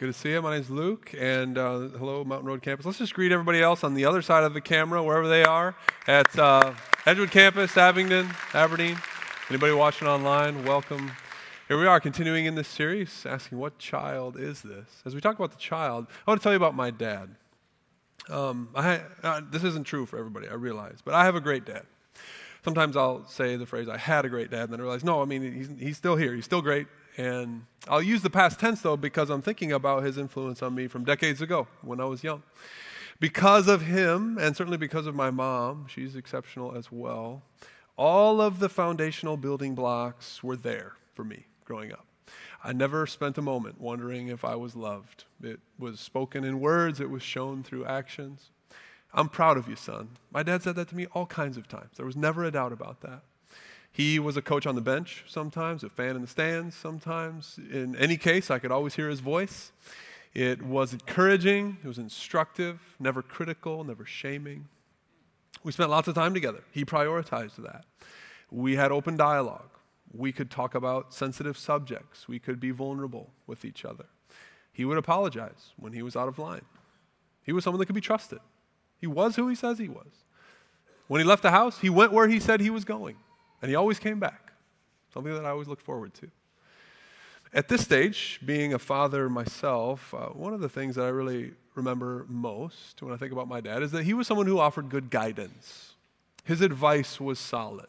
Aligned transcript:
Good 0.00 0.14
to 0.14 0.18
see 0.18 0.30
you. 0.30 0.40
My 0.40 0.54
name's 0.54 0.70
Luke, 0.70 1.12
and 1.18 1.58
uh, 1.58 1.88
hello, 1.98 2.24
Mountain 2.24 2.48
Road 2.48 2.62
Campus. 2.62 2.86
Let's 2.86 2.96
just 2.96 3.12
greet 3.12 3.32
everybody 3.32 3.60
else 3.60 3.84
on 3.84 3.92
the 3.92 4.06
other 4.06 4.22
side 4.22 4.44
of 4.44 4.54
the 4.54 4.60
camera, 4.62 5.02
wherever 5.02 5.28
they 5.28 5.44
are, 5.44 5.76
at 6.06 6.38
uh, 6.38 6.72
Edgewood 7.04 7.30
Campus, 7.30 7.76
Abingdon, 7.76 8.30
Aberdeen. 8.54 8.96
Anybody 9.50 9.74
watching 9.74 10.08
online, 10.08 10.64
welcome. 10.64 11.12
Here 11.68 11.78
we 11.78 11.84
are, 11.86 12.00
continuing 12.00 12.46
in 12.46 12.54
this 12.54 12.66
series, 12.66 13.26
asking 13.26 13.58
what 13.58 13.78
child 13.78 14.38
is 14.38 14.62
this? 14.62 14.86
As 15.04 15.14
we 15.14 15.20
talk 15.20 15.36
about 15.36 15.50
the 15.50 15.58
child, 15.58 16.06
I 16.26 16.30
want 16.30 16.40
to 16.40 16.42
tell 16.42 16.52
you 16.52 16.56
about 16.56 16.74
my 16.74 16.90
dad. 16.90 17.36
Um, 18.30 18.70
I, 18.74 19.02
uh, 19.22 19.42
this 19.50 19.64
isn't 19.64 19.84
true 19.84 20.06
for 20.06 20.18
everybody, 20.18 20.48
I 20.48 20.54
realize, 20.54 21.00
but 21.04 21.12
I 21.12 21.26
have 21.26 21.34
a 21.34 21.42
great 21.42 21.66
dad. 21.66 21.84
Sometimes 22.64 22.96
I'll 22.96 23.26
say 23.26 23.56
the 23.56 23.66
phrase, 23.66 23.86
I 23.86 23.98
had 23.98 24.24
a 24.24 24.30
great 24.30 24.50
dad, 24.50 24.62
and 24.62 24.72
then 24.72 24.80
I 24.80 24.82
realize, 24.84 25.04
no, 25.04 25.20
I 25.20 25.26
mean, 25.26 25.52
he's, 25.52 25.68
he's 25.78 25.96
still 25.98 26.16
here. 26.16 26.34
He's 26.34 26.46
still 26.46 26.62
great. 26.62 26.86
And 27.20 27.66
I'll 27.86 28.00
use 28.00 28.22
the 28.22 28.30
past 28.30 28.58
tense 28.58 28.80
though 28.80 28.96
because 28.96 29.28
I'm 29.28 29.42
thinking 29.42 29.72
about 29.72 30.04
his 30.04 30.16
influence 30.16 30.62
on 30.62 30.74
me 30.74 30.88
from 30.88 31.04
decades 31.04 31.42
ago 31.42 31.68
when 31.82 32.00
I 32.00 32.06
was 32.06 32.24
young. 32.24 32.42
Because 33.18 33.68
of 33.68 33.82
him, 33.82 34.38
and 34.38 34.56
certainly 34.56 34.78
because 34.78 35.06
of 35.06 35.14
my 35.14 35.30
mom, 35.30 35.86
she's 35.86 36.16
exceptional 36.16 36.74
as 36.74 36.90
well, 36.90 37.42
all 37.98 38.40
of 38.40 38.58
the 38.58 38.70
foundational 38.70 39.36
building 39.36 39.74
blocks 39.74 40.42
were 40.42 40.56
there 40.56 40.94
for 41.12 41.22
me 41.22 41.44
growing 41.66 41.92
up. 41.92 42.06
I 42.64 42.72
never 42.72 43.06
spent 43.06 43.36
a 43.36 43.42
moment 43.42 43.78
wondering 43.78 44.28
if 44.28 44.42
I 44.42 44.54
was 44.54 44.74
loved. 44.74 45.24
It 45.42 45.60
was 45.78 46.00
spoken 46.00 46.42
in 46.42 46.58
words, 46.58 47.00
it 47.00 47.10
was 47.10 47.22
shown 47.22 47.62
through 47.62 47.84
actions. 47.84 48.50
I'm 49.12 49.28
proud 49.28 49.58
of 49.58 49.68
you, 49.68 49.76
son. 49.76 50.16
My 50.30 50.42
dad 50.42 50.62
said 50.62 50.76
that 50.76 50.88
to 50.88 50.96
me 50.96 51.06
all 51.12 51.26
kinds 51.26 51.58
of 51.58 51.68
times. 51.68 51.90
There 51.96 52.06
was 52.06 52.16
never 52.16 52.44
a 52.44 52.50
doubt 52.50 52.72
about 52.72 53.02
that. 53.02 53.22
He 53.92 54.18
was 54.18 54.36
a 54.36 54.42
coach 54.42 54.66
on 54.66 54.76
the 54.76 54.80
bench 54.80 55.24
sometimes, 55.26 55.82
a 55.82 55.90
fan 55.90 56.16
in 56.16 56.22
the 56.22 56.28
stands 56.28 56.76
sometimes. 56.76 57.58
In 57.72 57.96
any 57.96 58.16
case, 58.16 58.50
I 58.50 58.58
could 58.58 58.70
always 58.70 58.94
hear 58.94 59.08
his 59.08 59.20
voice. 59.20 59.72
It 60.32 60.62
was 60.62 60.92
encouraging, 60.92 61.78
it 61.82 61.88
was 61.88 61.98
instructive, 61.98 62.78
never 63.00 63.20
critical, 63.20 63.82
never 63.82 64.04
shaming. 64.04 64.68
We 65.64 65.72
spent 65.72 65.90
lots 65.90 66.06
of 66.08 66.14
time 66.14 66.34
together. 66.34 66.62
He 66.70 66.84
prioritized 66.84 67.56
that. 67.56 67.84
We 68.50 68.76
had 68.76 68.92
open 68.92 69.16
dialogue. 69.16 69.68
We 70.16 70.32
could 70.32 70.50
talk 70.50 70.74
about 70.74 71.12
sensitive 71.12 71.58
subjects. 71.58 72.28
We 72.28 72.38
could 72.38 72.60
be 72.60 72.70
vulnerable 72.70 73.30
with 73.46 73.64
each 73.64 73.84
other. 73.84 74.06
He 74.72 74.84
would 74.84 74.98
apologize 74.98 75.72
when 75.76 75.92
he 75.92 76.02
was 76.02 76.16
out 76.16 76.28
of 76.28 76.38
line. 76.38 76.64
He 77.42 77.52
was 77.52 77.64
someone 77.64 77.80
that 77.80 77.86
could 77.86 77.94
be 77.94 78.00
trusted. 78.00 78.38
He 78.98 79.06
was 79.06 79.36
who 79.36 79.48
he 79.48 79.54
says 79.54 79.78
he 79.78 79.88
was. 79.88 80.24
When 81.08 81.20
he 81.20 81.26
left 81.26 81.42
the 81.42 81.50
house, 81.50 81.80
he 81.80 81.90
went 81.90 82.12
where 82.12 82.28
he 82.28 82.38
said 82.38 82.60
he 82.60 82.70
was 82.70 82.84
going. 82.84 83.16
And 83.62 83.68
he 83.68 83.74
always 83.74 83.98
came 83.98 84.18
back, 84.18 84.52
something 85.12 85.32
that 85.32 85.44
I 85.44 85.50
always 85.50 85.68
looked 85.68 85.82
forward 85.82 86.14
to. 86.14 86.30
At 87.52 87.68
this 87.68 87.82
stage, 87.82 88.40
being 88.44 88.74
a 88.74 88.78
father 88.78 89.28
myself, 89.28 90.14
uh, 90.14 90.28
one 90.28 90.54
of 90.54 90.60
the 90.60 90.68
things 90.68 90.94
that 90.94 91.04
I 91.04 91.08
really 91.08 91.52
remember 91.74 92.24
most 92.28 93.02
when 93.02 93.12
I 93.12 93.16
think 93.16 93.32
about 93.32 93.48
my 93.48 93.60
dad 93.60 93.82
is 93.82 93.90
that 93.92 94.04
he 94.04 94.14
was 94.14 94.26
someone 94.26 94.46
who 94.46 94.58
offered 94.58 94.88
good 94.88 95.10
guidance. 95.10 95.94
His 96.44 96.60
advice 96.60 97.20
was 97.20 97.38
solid. 97.38 97.86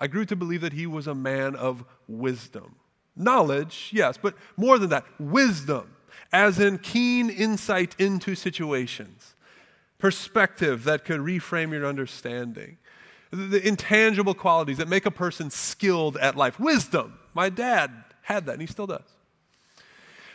I 0.00 0.06
grew 0.06 0.24
to 0.26 0.36
believe 0.36 0.60
that 0.60 0.72
he 0.72 0.86
was 0.86 1.06
a 1.06 1.14
man 1.14 1.56
of 1.56 1.84
wisdom. 2.06 2.76
Knowledge, 3.16 3.90
yes, 3.92 4.18
but 4.20 4.34
more 4.56 4.78
than 4.78 4.90
that, 4.90 5.04
wisdom, 5.18 5.96
as 6.32 6.58
in 6.58 6.78
keen 6.78 7.30
insight 7.30 7.94
into 7.98 8.34
situations, 8.34 9.34
perspective 9.98 10.84
that 10.84 11.04
could 11.04 11.20
reframe 11.20 11.72
your 11.72 11.86
understanding 11.86 12.78
the 13.34 13.66
intangible 13.66 14.34
qualities 14.34 14.78
that 14.78 14.88
make 14.88 15.06
a 15.06 15.10
person 15.10 15.50
skilled 15.50 16.16
at 16.16 16.36
life. 16.36 16.58
Wisdom. 16.60 17.18
My 17.34 17.48
dad 17.48 17.90
had 18.22 18.46
that, 18.46 18.52
and 18.52 18.60
he 18.60 18.66
still 18.66 18.86
does. 18.86 19.02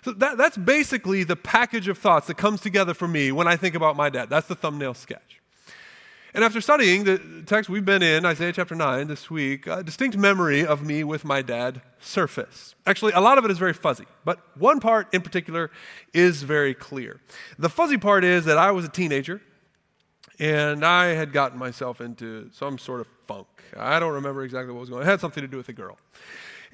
So 0.03 0.11
that, 0.13 0.37
that's 0.37 0.57
basically 0.57 1.23
the 1.23 1.35
package 1.35 1.87
of 1.87 1.97
thoughts 1.97 2.27
that 2.27 2.37
comes 2.37 2.61
together 2.61 2.93
for 2.93 3.07
me 3.07 3.31
when 3.31 3.47
I 3.47 3.55
think 3.55 3.75
about 3.75 3.95
my 3.95 4.09
dad. 4.09 4.29
That's 4.29 4.47
the 4.47 4.55
thumbnail 4.55 4.93
sketch. 4.93 5.39
And 6.33 6.43
after 6.43 6.61
studying 6.61 7.05
the 7.05 7.43
text 7.47 7.69
we've 7.69 7.83
been 7.83 8.03
in, 8.03 8.23
Isaiah 8.23 8.53
chapter 8.53 8.75
9 8.75 9.07
this 9.07 9.31
week, 9.31 9.65
a 9.65 9.81
distinct 9.81 10.15
memory 10.15 10.63
of 10.63 10.83
me 10.83 11.03
with 11.03 11.25
my 11.25 11.41
dad 11.41 11.81
surfaced. 11.99 12.75
Actually, 12.85 13.13
a 13.13 13.19
lot 13.19 13.39
of 13.39 13.45
it 13.45 13.51
is 13.51 13.57
very 13.57 13.73
fuzzy, 13.73 14.05
but 14.23 14.39
one 14.55 14.79
part 14.79 15.11
in 15.11 15.21
particular 15.21 15.71
is 16.13 16.43
very 16.43 16.75
clear. 16.75 17.19
The 17.57 17.69
fuzzy 17.69 17.97
part 17.97 18.23
is 18.23 18.45
that 18.45 18.59
I 18.59 18.69
was 18.71 18.85
a 18.85 18.89
teenager 18.89 19.41
and 20.39 20.85
I 20.85 21.07
had 21.07 21.33
gotten 21.33 21.59
myself 21.59 21.99
into 21.99 22.49
some 22.53 22.77
sort 22.77 23.01
of 23.01 23.07
funk. 23.27 23.47
I 23.77 23.99
don't 23.99 24.13
remember 24.13 24.43
exactly 24.43 24.73
what 24.73 24.79
was 24.79 24.89
going 24.89 25.01
on. 25.01 25.07
It 25.07 25.11
had 25.11 25.19
something 25.19 25.41
to 25.41 25.47
do 25.47 25.57
with 25.57 25.67
a 25.67 25.73
girl. 25.73 25.97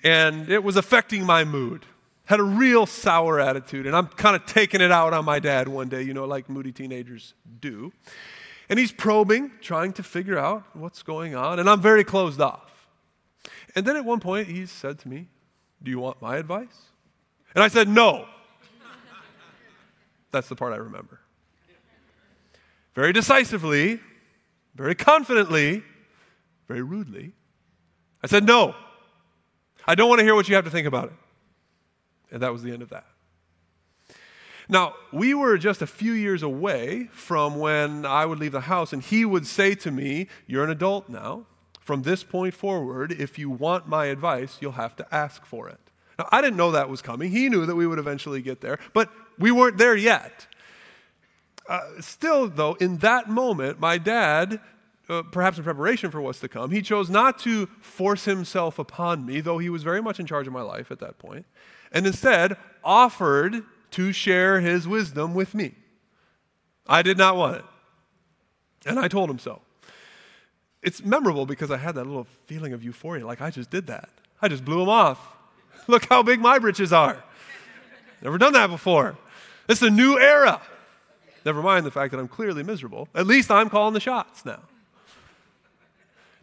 And 0.03 0.49
it 0.49 0.63
was 0.63 0.77
affecting 0.77 1.25
my 1.25 1.43
mood. 1.43 1.85
Had 2.25 2.39
a 2.39 2.43
real 2.43 2.85
sour 2.85 3.39
attitude. 3.39 3.87
And 3.87 3.95
I'm 3.95 4.07
kind 4.07 4.35
of 4.35 4.45
taking 4.45 4.81
it 4.81 4.91
out 4.91 5.13
on 5.13 5.25
my 5.25 5.39
dad 5.39 5.67
one 5.67 5.89
day, 5.89 6.03
you 6.03 6.13
know, 6.13 6.25
like 6.25 6.47
moody 6.47 6.71
teenagers 6.71 7.33
do. 7.59 7.91
And 8.69 8.77
he's 8.77 8.91
probing, 8.91 9.51
trying 9.61 9.93
to 9.93 10.03
figure 10.03 10.37
out 10.37 10.63
what's 10.73 11.01
going 11.01 11.35
on. 11.35 11.59
And 11.59 11.67
I'm 11.67 11.81
very 11.81 12.03
closed 12.03 12.41
off. 12.41 12.87
And 13.75 13.85
then 13.85 13.95
at 13.95 14.05
one 14.05 14.19
point, 14.19 14.47
he 14.47 14.67
said 14.67 14.99
to 14.99 15.07
me, 15.07 15.27
Do 15.81 15.91
you 15.91 15.99
want 15.99 16.21
my 16.21 16.37
advice? 16.37 16.83
And 17.55 17.63
I 17.63 17.67
said, 17.67 17.87
No. 17.87 18.27
That's 20.31 20.49
the 20.49 20.55
part 20.55 20.73
I 20.73 20.77
remember 20.77 21.19
very 22.95 23.13
decisively, 23.13 23.99
very 24.73 24.95
confidently, 24.95 25.83
very 26.67 26.81
rudely. 26.81 27.33
I 28.23 28.27
said, 28.27 28.45
No, 28.45 28.73
I 29.85 29.93
don't 29.93 30.09
want 30.09 30.19
to 30.19 30.25
hear 30.25 30.33
what 30.33 30.49
you 30.49 30.55
have 30.55 30.65
to 30.65 30.71
think 30.71 30.87
about 30.87 31.09
it. 31.09 31.13
And 32.31 32.41
that 32.41 32.51
was 32.51 32.63
the 32.63 32.71
end 32.71 32.81
of 32.81 32.89
that. 32.89 33.05
Now, 34.67 34.95
we 35.13 35.35
were 35.35 35.59
just 35.59 35.83
a 35.83 35.87
few 35.87 36.13
years 36.13 36.41
away 36.41 37.09
from 37.11 37.59
when 37.59 38.03
I 38.03 38.25
would 38.25 38.39
leave 38.39 38.53
the 38.53 38.61
house 38.61 38.93
and 38.93 39.03
he 39.03 39.23
would 39.23 39.45
say 39.45 39.75
to 39.75 39.91
me, 39.91 40.27
You're 40.47 40.63
an 40.63 40.71
adult 40.71 41.09
now. 41.09 41.45
From 41.81 42.01
this 42.01 42.23
point 42.23 42.55
forward, 42.55 43.11
if 43.11 43.37
you 43.37 43.47
want 43.47 43.87
my 43.87 44.07
advice, 44.07 44.57
you'll 44.59 44.71
have 44.71 44.95
to 44.95 45.05
ask 45.13 45.45
for 45.45 45.69
it. 45.69 45.79
Now, 46.17 46.27
I 46.31 46.41
didn't 46.41 46.57
know 46.57 46.71
that 46.71 46.89
was 46.89 47.03
coming. 47.03 47.29
He 47.29 47.47
knew 47.47 47.67
that 47.67 47.75
we 47.75 47.85
would 47.85 47.99
eventually 47.99 48.41
get 48.41 48.59
there, 48.59 48.79
but 48.93 49.11
we 49.37 49.51
weren't 49.51 49.77
there 49.77 49.95
yet. 49.95 50.47
Uh, 51.67 51.81
still, 51.99 52.47
though, 52.47 52.73
in 52.75 52.97
that 52.97 53.29
moment, 53.29 53.79
my 53.79 53.97
dad, 53.97 54.59
uh, 55.09 55.23
perhaps 55.31 55.57
in 55.57 55.63
preparation 55.63 56.11
for 56.11 56.21
what's 56.21 56.39
to 56.39 56.47
come, 56.47 56.71
he 56.71 56.81
chose 56.81 57.09
not 57.09 57.39
to 57.39 57.67
force 57.81 58.25
himself 58.25 58.77
upon 58.77 59.25
me, 59.25 59.41
though 59.41 59.57
he 59.57 59.69
was 59.69 59.83
very 59.83 60.01
much 60.01 60.19
in 60.19 60.25
charge 60.25 60.47
of 60.47 60.53
my 60.53 60.61
life 60.61 60.91
at 60.91 60.99
that 60.99 61.17
point, 61.17 61.45
and 61.91 62.05
instead 62.05 62.55
offered 62.83 63.63
to 63.91 64.11
share 64.11 64.59
his 64.59 64.87
wisdom 64.87 65.33
with 65.33 65.55
me. 65.55 65.73
I 66.87 67.01
did 67.01 67.17
not 67.17 67.35
want 67.35 67.57
it. 67.57 67.65
And 68.85 68.99
I 68.99 69.07
told 69.07 69.29
him 69.29 69.39
so. 69.39 69.61
It's 70.83 71.03
memorable 71.03 71.47
because 71.47 71.71
I 71.71 71.77
had 71.77 71.95
that 71.95 72.05
little 72.05 72.27
feeling 72.45 72.73
of 72.73 72.83
euphoria, 72.83 73.25
like 73.25 73.41
I 73.41 73.49
just 73.49 73.71
did 73.71 73.87
that. 73.87 74.09
I 74.39 74.47
just 74.47 74.63
blew 74.63 74.81
him 74.81 74.89
off. 74.89 75.19
Look 75.87 76.05
how 76.05 76.21
big 76.21 76.39
my 76.39 76.59
britches 76.59 76.93
are. 76.93 77.23
Never 78.21 78.37
done 78.37 78.53
that 78.53 78.69
before. 78.69 79.17
It's 79.67 79.81
a 79.81 79.89
new 79.89 80.19
era. 80.19 80.61
Never 81.45 81.61
mind 81.61 81.85
the 81.85 81.91
fact 81.91 82.11
that 82.11 82.19
I'm 82.19 82.27
clearly 82.27 82.63
miserable. 82.63 83.07
At 83.13 83.27
least 83.27 83.51
I'm 83.51 83.69
calling 83.69 83.93
the 83.93 83.99
shots 83.99 84.43
now. 84.45 84.59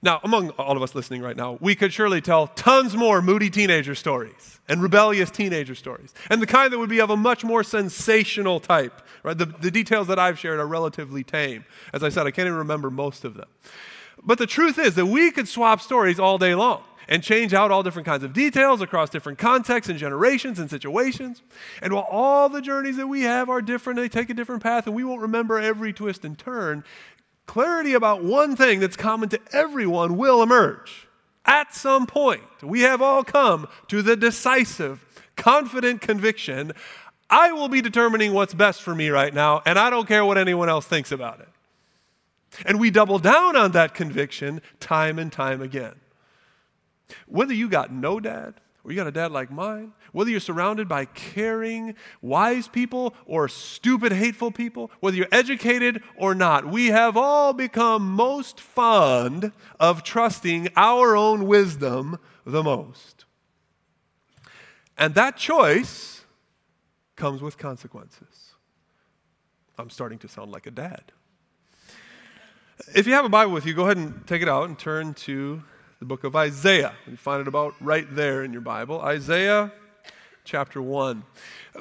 Now, 0.04 0.20
among 0.24 0.50
all 0.50 0.76
of 0.76 0.82
us 0.82 0.96
listening 0.96 1.22
right 1.22 1.36
now, 1.36 1.58
we 1.60 1.76
could 1.76 1.92
surely 1.92 2.20
tell 2.20 2.48
tons 2.48 2.96
more 2.96 3.22
moody 3.22 3.50
teenager 3.50 3.94
stories 3.94 4.58
and 4.68 4.82
rebellious 4.82 5.30
teenager 5.30 5.76
stories, 5.76 6.12
and 6.28 6.42
the 6.42 6.46
kind 6.46 6.72
that 6.72 6.78
would 6.78 6.90
be 6.90 7.00
of 7.00 7.10
a 7.10 7.16
much 7.16 7.44
more 7.44 7.62
sensational 7.62 8.58
type. 8.58 9.00
Right? 9.22 9.38
The, 9.38 9.46
the 9.46 9.70
details 9.70 10.08
that 10.08 10.18
I've 10.18 10.38
shared 10.38 10.58
are 10.58 10.66
relatively 10.66 11.22
tame. 11.22 11.64
As 11.92 12.02
I 12.02 12.08
said, 12.08 12.26
I 12.26 12.32
can't 12.32 12.46
even 12.46 12.58
remember 12.58 12.90
most 12.90 13.24
of 13.24 13.34
them. 13.34 13.48
But 14.22 14.38
the 14.38 14.46
truth 14.46 14.78
is 14.78 14.94
that 14.94 15.06
we 15.06 15.30
could 15.30 15.48
swap 15.48 15.80
stories 15.80 16.18
all 16.18 16.38
day 16.38 16.54
long 16.54 16.82
and 17.08 17.22
change 17.22 17.52
out 17.52 17.70
all 17.70 17.82
different 17.82 18.06
kinds 18.06 18.22
of 18.22 18.32
details 18.32 18.80
across 18.80 19.10
different 19.10 19.38
contexts 19.38 19.90
and 19.90 19.98
generations 19.98 20.58
and 20.58 20.70
situations. 20.70 21.42
And 21.80 21.92
while 21.92 22.06
all 22.10 22.48
the 22.48 22.62
journeys 22.62 22.96
that 22.96 23.08
we 23.08 23.22
have 23.22 23.50
are 23.50 23.60
different, 23.60 23.98
they 23.98 24.08
take 24.08 24.30
a 24.30 24.34
different 24.34 24.62
path, 24.62 24.86
and 24.86 24.94
we 24.94 25.04
won't 25.04 25.20
remember 25.20 25.58
every 25.58 25.92
twist 25.92 26.24
and 26.24 26.38
turn, 26.38 26.84
clarity 27.46 27.94
about 27.94 28.22
one 28.22 28.56
thing 28.56 28.80
that's 28.80 28.96
common 28.96 29.28
to 29.30 29.40
everyone 29.52 30.16
will 30.16 30.42
emerge. 30.42 31.08
At 31.44 31.74
some 31.74 32.06
point, 32.06 32.44
we 32.62 32.82
have 32.82 33.02
all 33.02 33.24
come 33.24 33.66
to 33.88 34.00
the 34.00 34.16
decisive, 34.16 35.04
confident 35.36 36.00
conviction 36.00 36.72
I 37.32 37.52
will 37.52 37.68
be 37.68 37.80
determining 37.80 38.34
what's 38.34 38.52
best 38.52 38.82
for 38.82 38.94
me 38.94 39.08
right 39.08 39.32
now, 39.32 39.62
and 39.64 39.78
I 39.78 39.88
don't 39.88 40.06
care 40.06 40.22
what 40.22 40.36
anyone 40.36 40.68
else 40.68 40.84
thinks 40.84 41.12
about 41.12 41.40
it. 41.40 41.48
And 42.66 42.78
we 42.78 42.90
double 42.90 43.18
down 43.18 43.56
on 43.56 43.72
that 43.72 43.94
conviction 43.94 44.60
time 44.80 45.18
and 45.18 45.32
time 45.32 45.62
again. 45.62 45.94
Whether 47.26 47.54
you 47.54 47.68
got 47.68 47.92
no 47.92 48.20
dad 48.20 48.54
or 48.84 48.90
you 48.90 48.96
got 48.96 49.06
a 49.06 49.12
dad 49.12 49.30
like 49.30 49.50
mine, 49.50 49.92
whether 50.12 50.30
you're 50.30 50.40
surrounded 50.40 50.88
by 50.88 51.04
caring, 51.04 51.94
wise 52.20 52.68
people 52.68 53.14
or 53.26 53.48
stupid, 53.48 54.12
hateful 54.12 54.50
people, 54.50 54.90
whether 55.00 55.16
you're 55.16 55.28
educated 55.30 56.02
or 56.16 56.34
not, 56.34 56.66
we 56.66 56.88
have 56.88 57.16
all 57.16 57.52
become 57.52 58.10
most 58.10 58.60
fond 58.60 59.52
of 59.78 60.02
trusting 60.02 60.68
our 60.76 61.16
own 61.16 61.46
wisdom 61.46 62.18
the 62.44 62.62
most. 62.62 63.24
And 64.98 65.14
that 65.14 65.36
choice 65.36 66.24
comes 67.16 67.40
with 67.40 67.56
consequences. 67.56 68.54
I'm 69.78 69.90
starting 69.90 70.18
to 70.18 70.28
sound 70.28 70.50
like 70.50 70.66
a 70.66 70.70
dad. 70.70 71.12
If 72.88 73.06
you 73.06 73.14
have 73.14 73.24
a 73.24 73.28
Bible 73.28 73.52
with 73.52 73.64
you, 73.64 73.74
go 73.74 73.84
ahead 73.84 73.96
and 73.96 74.26
take 74.26 74.42
it 74.42 74.48
out 74.48 74.68
and 74.68 74.78
turn 74.78 75.14
to 75.14 75.62
the 76.00 76.04
book 76.04 76.24
of 76.24 76.34
Isaiah. 76.34 76.92
You 77.06 77.16
find 77.16 77.40
it 77.40 77.46
about 77.46 77.74
right 77.80 78.06
there 78.14 78.42
in 78.42 78.52
your 78.52 78.60
Bible. 78.60 79.00
Isaiah 79.00 79.72
chapter 80.44 80.82
1. 80.82 81.22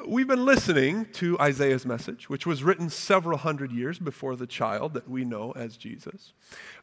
We've 0.06 0.28
been 0.28 0.44
listening 0.44 1.06
to 1.14 1.38
Isaiah's 1.40 1.84
message, 1.84 2.30
which 2.30 2.46
was 2.46 2.62
written 2.62 2.88
several 2.88 3.36
hundred 3.36 3.72
years 3.72 3.98
before 3.98 4.36
the 4.36 4.46
child 4.46 4.94
that 4.94 5.10
we 5.10 5.24
know 5.24 5.50
as 5.52 5.76
Jesus. 5.76 6.32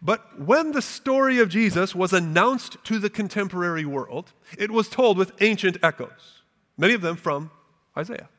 But 0.01 0.39
when 0.39 0.73
the 0.73 0.81
story 0.81 1.39
of 1.39 1.47
Jesus 1.47 1.95
was 1.95 2.11
announced 2.11 2.77
to 2.83 2.99
the 2.99 3.09
contemporary 3.09 3.85
world, 3.85 4.33
it 4.57 4.69
was 4.69 4.89
told 4.89 5.17
with 5.17 5.31
ancient 5.41 5.77
echoes, 5.81 6.43
many 6.77 6.93
of 6.93 7.01
them 7.01 7.15
from 7.15 7.51
Isaiah. 7.97 8.29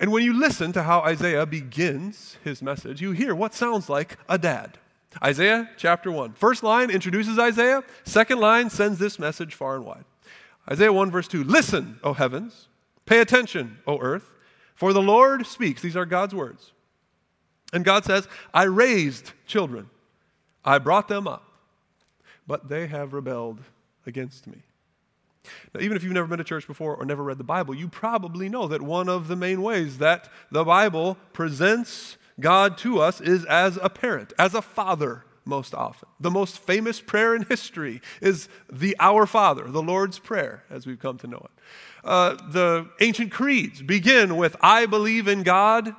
And 0.00 0.10
when 0.10 0.24
you 0.24 0.32
listen 0.32 0.72
to 0.72 0.82
how 0.82 1.00
Isaiah 1.00 1.46
begins 1.46 2.38
his 2.42 2.62
message, 2.62 3.02
you 3.02 3.12
hear 3.12 3.34
what 3.34 3.54
sounds 3.54 3.88
like 3.88 4.18
a 4.28 4.38
dad. 4.38 4.78
Isaiah 5.22 5.70
chapter 5.76 6.10
1. 6.10 6.32
First 6.32 6.62
line 6.62 6.90
introduces 6.90 7.38
Isaiah, 7.38 7.82
second 8.04 8.40
line 8.40 8.70
sends 8.70 8.98
this 8.98 9.18
message 9.18 9.54
far 9.54 9.76
and 9.76 9.84
wide. 9.84 10.04
Isaiah 10.70 10.92
1, 10.92 11.10
verse 11.10 11.28
2 11.28 11.44
Listen, 11.44 11.98
O 12.02 12.12
heavens, 12.12 12.68
pay 13.06 13.20
attention, 13.20 13.78
O 13.86 13.98
earth, 13.98 14.30
for 14.74 14.92
the 14.92 15.02
Lord 15.02 15.46
speaks. 15.46 15.82
These 15.82 15.96
are 15.96 16.06
God's 16.06 16.34
words. 16.34 16.72
And 17.72 17.84
God 17.84 18.04
says, 18.04 18.28
I 18.52 18.64
raised 18.64 19.32
children, 19.46 19.90
I 20.64 20.78
brought 20.78 21.08
them 21.08 21.26
up, 21.26 21.44
but 22.46 22.68
they 22.68 22.86
have 22.86 23.12
rebelled 23.12 23.60
against 24.06 24.46
me. 24.46 24.62
Now, 25.74 25.80
even 25.80 25.96
if 25.96 26.02
you've 26.02 26.12
never 26.12 26.26
been 26.26 26.38
to 26.38 26.44
church 26.44 26.66
before 26.66 26.96
or 26.96 27.04
never 27.04 27.22
read 27.22 27.38
the 27.38 27.44
Bible, 27.44 27.74
you 27.74 27.88
probably 27.88 28.48
know 28.48 28.66
that 28.68 28.80
one 28.80 29.08
of 29.08 29.28
the 29.28 29.36
main 29.36 29.60
ways 29.60 29.98
that 29.98 30.28
the 30.50 30.64
Bible 30.64 31.18
presents 31.32 32.16
God 32.40 32.76
to 32.78 33.00
us 33.00 33.20
is 33.20 33.44
as 33.44 33.78
a 33.80 33.88
parent, 33.88 34.32
as 34.38 34.54
a 34.54 34.62
father 34.62 35.24
most 35.44 35.74
often. 35.74 36.08
The 36.20 36.30
most 36.30 36.58
famous 36.58 37.00
prayer 37.00 37.34
in 37.34 37.42
history 37.42 38.00
is 38.20 38.48
the 38.72 38.96
Our 38.98 39.26
Father, 39.26 39.64
the 39.64 39.82
Lord's 39.82 40.18
Prayer, 40.18 40.64
as 40.70 40.86
we've 40.86 40.98
come 40.98 41.18
to 41.18 41.26
know 41.26 41.44
it. 41.44 41.62
Uh, 42.02 42.34
the 42.50 42.88
ancient 43.00 43.30
creeds 43.30 43.82
begin 43.82 44.36
with, 44.36 44.56
I 44.60 44.86
believe 44.86 45.28
in 45.28 45.42
God, 45.42 45.94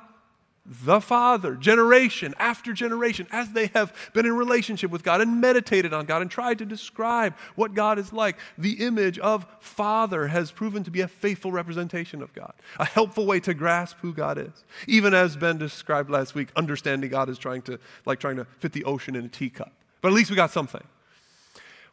the 0.68 1.00
Father, 1.00 1.54
generation 1.54 2.34
after 2.38 2.72
generation, 2.72 3.26
as 3.30 3.50
they 3.50 3.68
have 3.68 3.94
been 4.12 4.26
in 4.26 4.36
relationship 4.36 4.90
with 4.90 5.02
God 5.02 5.20
and 5.20 5.40
meditated 5.40 5.92
on 5.92 6.06
God 6.06 6.22
and 6.22 6.30
tried 6.30 6.58
to 6.58 6.64
describe 6.64 7.34
what 7.54 7.74
God 7.74 7.98
is 7.98 8.12
like. 8.12 8.36
The 8.58 8.84
image 8.84 9.18
of 9.18 9.46
Father 9.60 10.26
has 10.28 10.50
proven 10.50 10.82
to 10.84 10.90
be 10.90 11.00
a 11.00 11.08
faithful 11.08 11.52
representation 11.52 12.22
of 12.22 12.34
God, 12.34 12.52
a 12.78 12.84
helpful 12.84 13.26
way 13.26 13.40
to 13.40 13.54
grasp 13.54 13.96
who 14.02 14.12
God 14.12 14.38
is. 14.38 14.64
Even 14.86 15.14
as 15.14 15.36
Ben 15.36 15.58
described 15.58 16.10
last 16.10 16.34
week, 16.34 16.48
understanding 16.56 17.10
God 17.10 17.28
is 17.28 17.38
trying 17.38 17.62
to, 17.62 17.78
like 18.04 18.18
trying 18.18 18.36
to 18.36 18.44
fit 18.58 18.72
the 18.72 18.84
ocean 18.84 19.14
in 19.14 19.24
a 19.24 19.28
teacup. 19.28 19.72
But 20.00 20.08
at 20.08 20.14
least 20.14 20.30
we 20.30 20.36
got 20.36 20.50
something. 20.50 20.84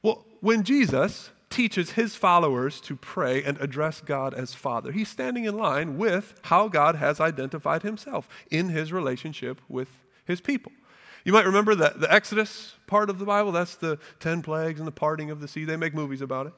Well, 0.02 0.25
when 0.42 0.64
Jesus 0.64 1.30
teaches 1.53 1.91
his 1.91 2.15
followers 2.15 2.81
to 2.81 2.95
pray 2.95 3.44
and 3.44 3.59
address 3.61 4.01
God 4.01 4.33
as 4.33 4.55
Father. 4.55 4.91
He's 4.91 5.07
standing 5.07 5.45
in 5.45 5.55
line 5.55 6.00
with 6.00 6.33
how 6.45 6.67
God 6.67 6.95
has 6.95 7.19
identified 7.19 7.83
himself 7.83 8.27
in 8.50 8.69
his 8.69 8.91
relationship 8.91 9.61
with 9.69 9.88
his 10.25 10.41
people. 10.41 10.71
You 11.23 11.31
might 11.31 11.45
remember 11.45 11.75
that 11.75 12.01
the 12.01 12.11
Exodus 12.11 12.73
part 12.88 13.11
of 13.11 13.19
the 13.19 13.25
Bible, 13.25 13.51
that's 13.51 13.75
the 13.75 14.00
10 14.19 14.41
plagues 14.41 14.79
and 14.79 14.88
the 14.88 14.91
parting 14.91 15.29
of 15.29 15.41
the 15.41 15.47
sea. 15.47 15.63
They 15.63 15.77
make 15.77 15.94
movies 15.94 16.21
about 16.21 16.47
it. 16.47 16.53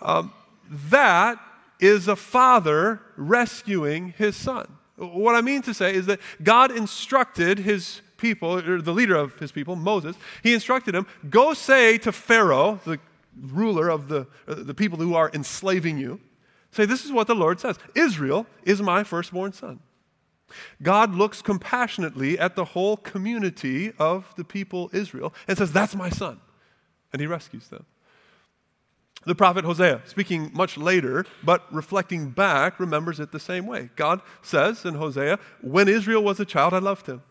Um, 0.00 0.32
that 0.70 1.40
is 1.80 2.06
a 2.06 2.16
father 2.16 3.00
rescuing 3.16 4.14
his 4.16 4.36
son. 4.36 4.78
What 4.96 5.34
I 5.34 5.40
mean 5.40 5.62
to 5.62 5.74
say 5.74 5.94
is 5.94 6.06
that 6.06 6.20
God 6.42 6.70
instructed 6.70 7.58
his 7.58 8.02
people, 8.16 8.56
or 8.58 8.80
the 8.80 8.92
leader 8.92 9.16
of 9.16 9.36
his 9.40 9.50
people, 9.50 9.74
Moses, 9.74 10.14
he 10.44 10.54
instructed 10.54 10.94
him, 10.94 11.06
go 11.28 11.54
say 11.54 11.98
to 11.98 12.12
Pharaoh, 12.12 12.80
the 12.84 12.98
ruler 13.40 13.88
of 13.88 14.08
the, 14.08 14.26
uh, 14.46 14.54
the 14.54 14.74
people 14.74 14.98
who 14.98 15.14
are 15.14 15.30
enslaving 15.32 15.98
you, 15.98 16.20
say, 16.70 16.84
This 16.84 17.04
is 17.04 17.12
what 17.12 17.26
the 17.26 17.34
Lord 17.34 17.60
says 17.60 17.78
Israel 17.94 18.46
is 18.64 18.80
my 18.82 19.04
firstborn 19.04 19.52
son. 19.52 19.80
God 20.82 21.14
looks 21.14 21.42
compassionately 21.42 22.38
at 22.38 22.56
the 22.56 22.64
whole 22.64 22.96
community 22.96 23.92
of 23.98 24.32
the 24.36 24.44
people 24.44 24.90
Israel 24.92 25.34
and 25.46 25.58
says, 25.58 25.72
That's 25.72 25.94
my 25.94 26.10
son. 26.10 26.40
And 27.12 27.20
he 27.20 27.26
rescues 27.26 27.68
them. 27.68 27.84
The 29.24 29.34
prophet 29.34 29.64
Hosea, 29.64 30.02
speaking 30.06 30.50
much 30.54 30.76
later, 30.76 31.26
but 31.42 31.64
reflecting 31.72 32.30
back, 32.30 32.78
remembers 32.78 33.20
it 33.20 33.32
the 33.32 33.40
same 33.40 33.66
way. 33.66 33.90
God 33.96 34.22
says 34.42 34.84
in 34.84 34.94
Hosea, 34.94 35.38
When 35.60 35.88
Israel 35.88 36.22
was 36.22 36.40
a 36.40 36.44
child, 36.44 36.72
I 36.72 36.78
loved 36.78 37.06
him, 37.06 37.22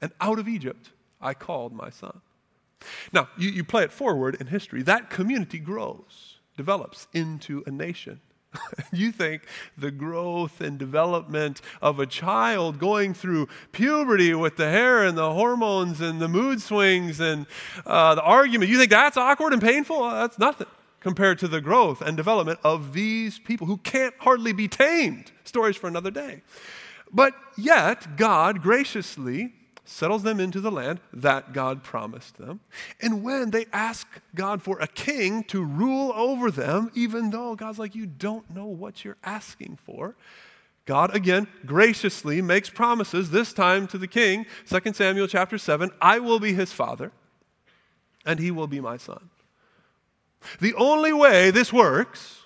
and 0.00 0.10
out 0.20 0.38
of 0.38 0.48
Egypt 0.48 0.90
I 1.20 1.34
called 1.34 1.72
my 1.72 1.90
son. 1.90 2.20
Now, 3.12 3.28
you, 3.36 3.50
you 3.50 3.64
play 3.64 3.84
it 3.84 3.92
forward 3.92 4.36
in 4.40 4.48
history, 4.48 4.82
that 4.82 5.10
community 5.10 5.58
grows, 5.58 6.38
develops 6.56 7.06
into 7.12 7.62
a 7.66 7.70
nation. 7.70 8.20
you 8.92 9.12
think 9.12 9.42
the 9.76 9.90
growth 9.90 10.60
and 10.60 10.78
development 10.78 11.60
of 11.82 12.00
a 12.00 12.06
child 12.06 12.78
going 12.78 13.14
through 13.14 13.48
puberty 13.72 14.34
with 14.34 14.56
the 14.56 14.70
hair 14.70 15.04
and 15.04 15.18
the 15.18 15.32
hormones 15.32 16.00
and 16.00 16.20
the 16.20 16.28
mood 16.28 16.60
swings 16.60 17.20
and 17.20 17.46
uh, 17.84 18.14
the 18.14 18.22
argument, 18.22 18.70
you 18.70 18.78
think 18.78 18.90
that's 18.90 19.16
awkward 19.16 19.52
and 19.52 19.62
painful? 19.62 20.02
Uh, 20.02 20.20
that's 20.20 20.38
nothing 20.38 20.66
compared 21.00 21.38
to 21.38 21.48
the 21.48 21.60
growth 21.60 22.00
and 22.00 22.16
development 22.16 22.58
of 22.64 22.92
these 22.92 23.38
people 23.38 23.66
who 23.66 23.76
can't 23.78 24.14
hardly 24.18 24.52
be 24.52 24.66
tamed. 24.66 25.30
Stories 25.44 25.76
for 25.76 25.86
another 25.86 26.10
day. 26.10 26.42
But 27.12 27.34
yet, 27.56 28.16
God 28.16 28.62
graciously 28.62 29.52
settles 29.88 30.22
them 30.22 30.38
into 30.38 30.60
the 30.60 30.70
land 30.70 31.00
that 31.12 31.52
God 31.52 31.82
promised 31.82 32.36
them. 32.36 32.60
And 33.00 33.22
when 33.22 33.50
they 33.50 33.66
ask 33.72 34.06
God 34.34 34.62
for 34.62 34.78
a 34.80 34.86
king 34.86 35.44
to 35.44 35.64
rule 35.64 36.12
over 36.14 36.50
them, 36.50 36.90
even 36.94 37.30
though 37.30 37.54
God's 37.54 37.78
like, 37.78 37.94
you 37.94 38.06
don't 38.06 38.48
know 38.54 38.66
what 38.66 39.04
you're 39.04 39.16
asking 39.24 39.78
for, 39.82 40.14
God 40.84 41.14
again 41.14 41.48
graciously 41.64 42.42
makes 42.42 42.70
promises, 42.70 43.30
this 43.30 43.52
time 43.52 43.86
to 43.88 43.98
the 43.98 44.06
king, 44.06 44.46
2 44.68 44.92
Samuel 44.92 45.26
chapter 45.26 45.58
7 45.58 45.90
I 46.00 46.18
will 46.18 46.40
be 46.40 46.52
his 46.52 46.72
father, 46.72 47.12
and 48.26 48.38
he 48.38 48.50
will 48.50 48.66
be 48.66 48.80
my 48.80 48.98
son. 48.98 49.30
The 50.60 50.74
only 50.74 51.12
way 51.12 51.50
this 51.50 51.72
works, 51.72 52.42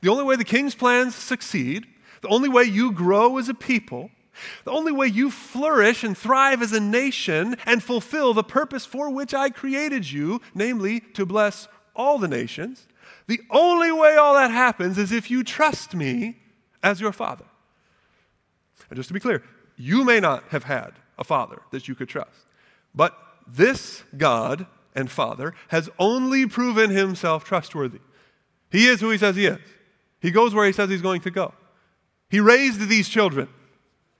the 0.00 0.10
only 0.10 0.24
way 0.24 0.36
the 0.36 0.44
king's 0.44 0.74
plans 0.74 1.14
succeed, 1.14 1.86
the 2.22 2.28
only 2.28 2.48
way 2.48 2.64
you 2.64 2.90
grow 2.90 3.38
as 3.38 3.48
a 3.48 3.54
people 3.54 4.10
the 4.64 4.70
only 4.70 4.92
way 4.92 5.06
you 5.06 5.30
flourish 5.30 6.04
and 6.04 6.16
thrive 6.16 6.62
as 6.62 6.72
a 6.72 6.80
nation 6.80 7.56
and 7.66 7.82
fulfill 7.82 8.34
the 8.34 8.44
purpose 8.44 8.84
for 8.84 9.10
which 9.10 9.34
I 9.34 9.50
created 9.50 10.10
you, 10.10 10.40
namely 10.54 11.00
to 11.14 11.26
bless 11.26 11.68
all 11.94 12.18
the 12.18 12.28
nations, 12.28 12.86
the 13.26 13.40
only 13.50 13.90
way 13.90 14.16
all 14.16 14.34
that 14.34 14.50
happens 14.50 14.98
is 14.98 15.12
if 15.12 15.30
you 15.30 15.42
trust 15.42 15.94
me 15.94 16.36
as 16.82 17.00
your 17.00 17.12
father. 17.12 17.44
And 18.88 18.96
just 18.96 19.08
to 19.08 19.14
be 19.14 19.20
clear, 19.20 19.42
you 19.76 20.04
may 20.04 20.20
not 20.20 20.44
have 20.50 20.64
had 20.64 20.92
a 21.18 21.24
father 21.24 21.60
that 21.70 21.88
you 21.88 21.94
could 21.94 22.08
trust, 22.08 22.46
but 22.94 23.16
this 23.46 24.02
God 24.16 24.66
and 24.94 25.10
Father 25.10 25.54
has 25.68 25.90
only 25.98 26.46
proven 26.46 26.90
himself 26.90 27.44
trustworthy. 27.44 28.00
He 28.70 28.86
is 28.86 29.00
who 29.00 29.10
he 29.10 29.18
says 29.18 29.36
he 29.36 29.46
is. 29.46 29.58
He 30.20 30.30
goes 30.30 30.54
where 30.54 30.66
he 30.66 30.72
says 30.72 30.90
he's 30.90 31.02
going 31.02 31.20
to 31.22 31.30
go. 31.30 31.52
He 32.30 32.40
raised 32.40 32.88
these 32.88 33.08
children. 33.08 33.48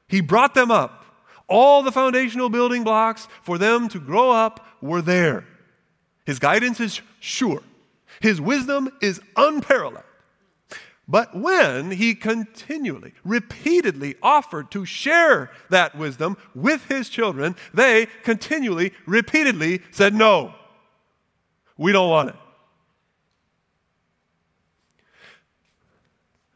He 0.08 0.20
brought 0.20 0.54
them 0.54 0.70
up. 0.70 1.04
All 1.48 1.82
the 1.82 1.92
foundational 1.92 2.48
building 2.48 2.84
blocks 2.84 3.28
for 3.42 3.58
them 3.58 3.88
to 3.90 4.00
grow 4.00 4.30
up 4.30 4.66
were 4.80 5.02
there. 5.02 5.44
His 6.24 6.38
guidance 6.38 6.80
is 6.80 7.00
sure, 7.20 7.62
his 8.20 8.40
wisdom 8.40 8.90
is 9.00 9.20
unparalleled. 9.36 10.02
But 11.08 11.36
when 11.36 11.92
he 11.92 12.16
continually, 12.16 13.12
repeatedly 13.24 14.16
offered 14.22 14.72
to 14.72 14.84
share 14.84 15.52
that 15.70 15.96
wisdom 15.96 16.36
with 16.52 16.84
his 16.86 17.08
children, 17.08 17.54
they 17.72 18.08
continually, 18.24 18.92
repeatedly 19.06 19.82
said, 19.92 20.14
No, 20.14 20.52
we 21.76 21.92
don't 21.92 22.10
want 22.10 22.30
it. 22.30 22.36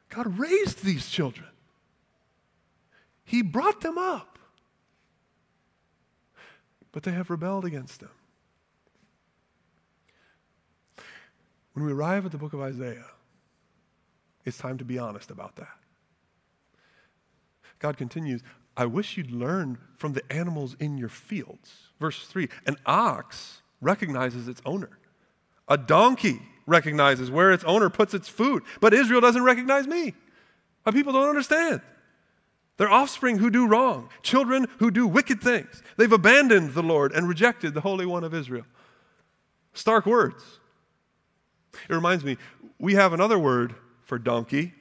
God 0.09 0.37
raised 0.37 0.85
these 0.85 1.09
children. 1.09 1.50
He 3.31 3.43
brought 3.43 3.81
them 3.81 3.97
up. 3.97 4.41
But 6.91 7.05
they 7.05 7.13
have 7.13 7.31
rebelled 7.31 7.65
against 7.65 8.03
him. 8.03 8.09
When 11.75 11.87
we 11.87 11.93
arrive 11.93 12.27
at 12.27 12.33
the 12.33 12.39
book 12.39 12.55
of 12.55 12.61
Isaiah, 12.61 13.07
it's 14.45 14.59
time 14.59 14.79
to 14.79 14.85
be 14.85 14.99
honest 14.99 15.31
about 15.31 15.55
that. 15.57 15.77
God 17.79 17.97
continues, 17.97 18.43
I 18.77 18.87
wish 18.87 19.17
you'd 19.17 19.31
learn 19.31 19.79
from 19.97 20.15
the 20.15 20.25
animals 20.33 20.75
in 20.81 20.99
your 20.99 21.09
fields. 21.09 21.73
Verse 22.01 22.27
3 22.27 22.49
An 22.67 22.79
ox 22.85 23.63
recognizes 23.81 24.49
its 24.49 24.61
owner, 24.67 24.99
a 25.69 25.79
donkey 25.79 26.43
recognizes 26.67 27.31
where 27.31 27.53
its 27.53 27.63
owner 27.63 27.91
puts 27.91 28.13
its 28.13 28.29
food, 28.29 28.65
but 28.81 28.93
Israel 28.93 29.21
doesn't 29.21 29.45
recognize 29.45 29.87
me. 29.87 30.15
My 30.85 30.91
people 30.91 31.13
don't 31.13 31.29
understand. 31.29 31.81
They're 32.81 32.91
offspring 32.91 33.37
who 33.37 33.51
do 33.51 33.67
wrong, 33.67 34.09
children 34.23 34.67
who 34.79 34.91
do 34.91 35.07
wicked 35.07 35.43
things. 35.43 35.83
They've 35.99 36.11
abandoned 36.11 36.73
the 36.73 36.83
Lord 36.83 37.13
and 37.13 37.29
rejected 37.29 37.75
the 37.75 37.83
Holy 37.83 38.07
One 38.07 38.25
of 38.25 38.33
Israel. 38.33 38.65
Stark 39.75 40.07
words. 40.07 40.43
It 41.91 41.93
reminds 41.93 42.25
me, 42.25 42.39
we 42.79 42.95
have 42.95 43.13
another 43.13 43.39
word 43.39 43.75
for 44.05 44.19
donkey. 44.19 44.73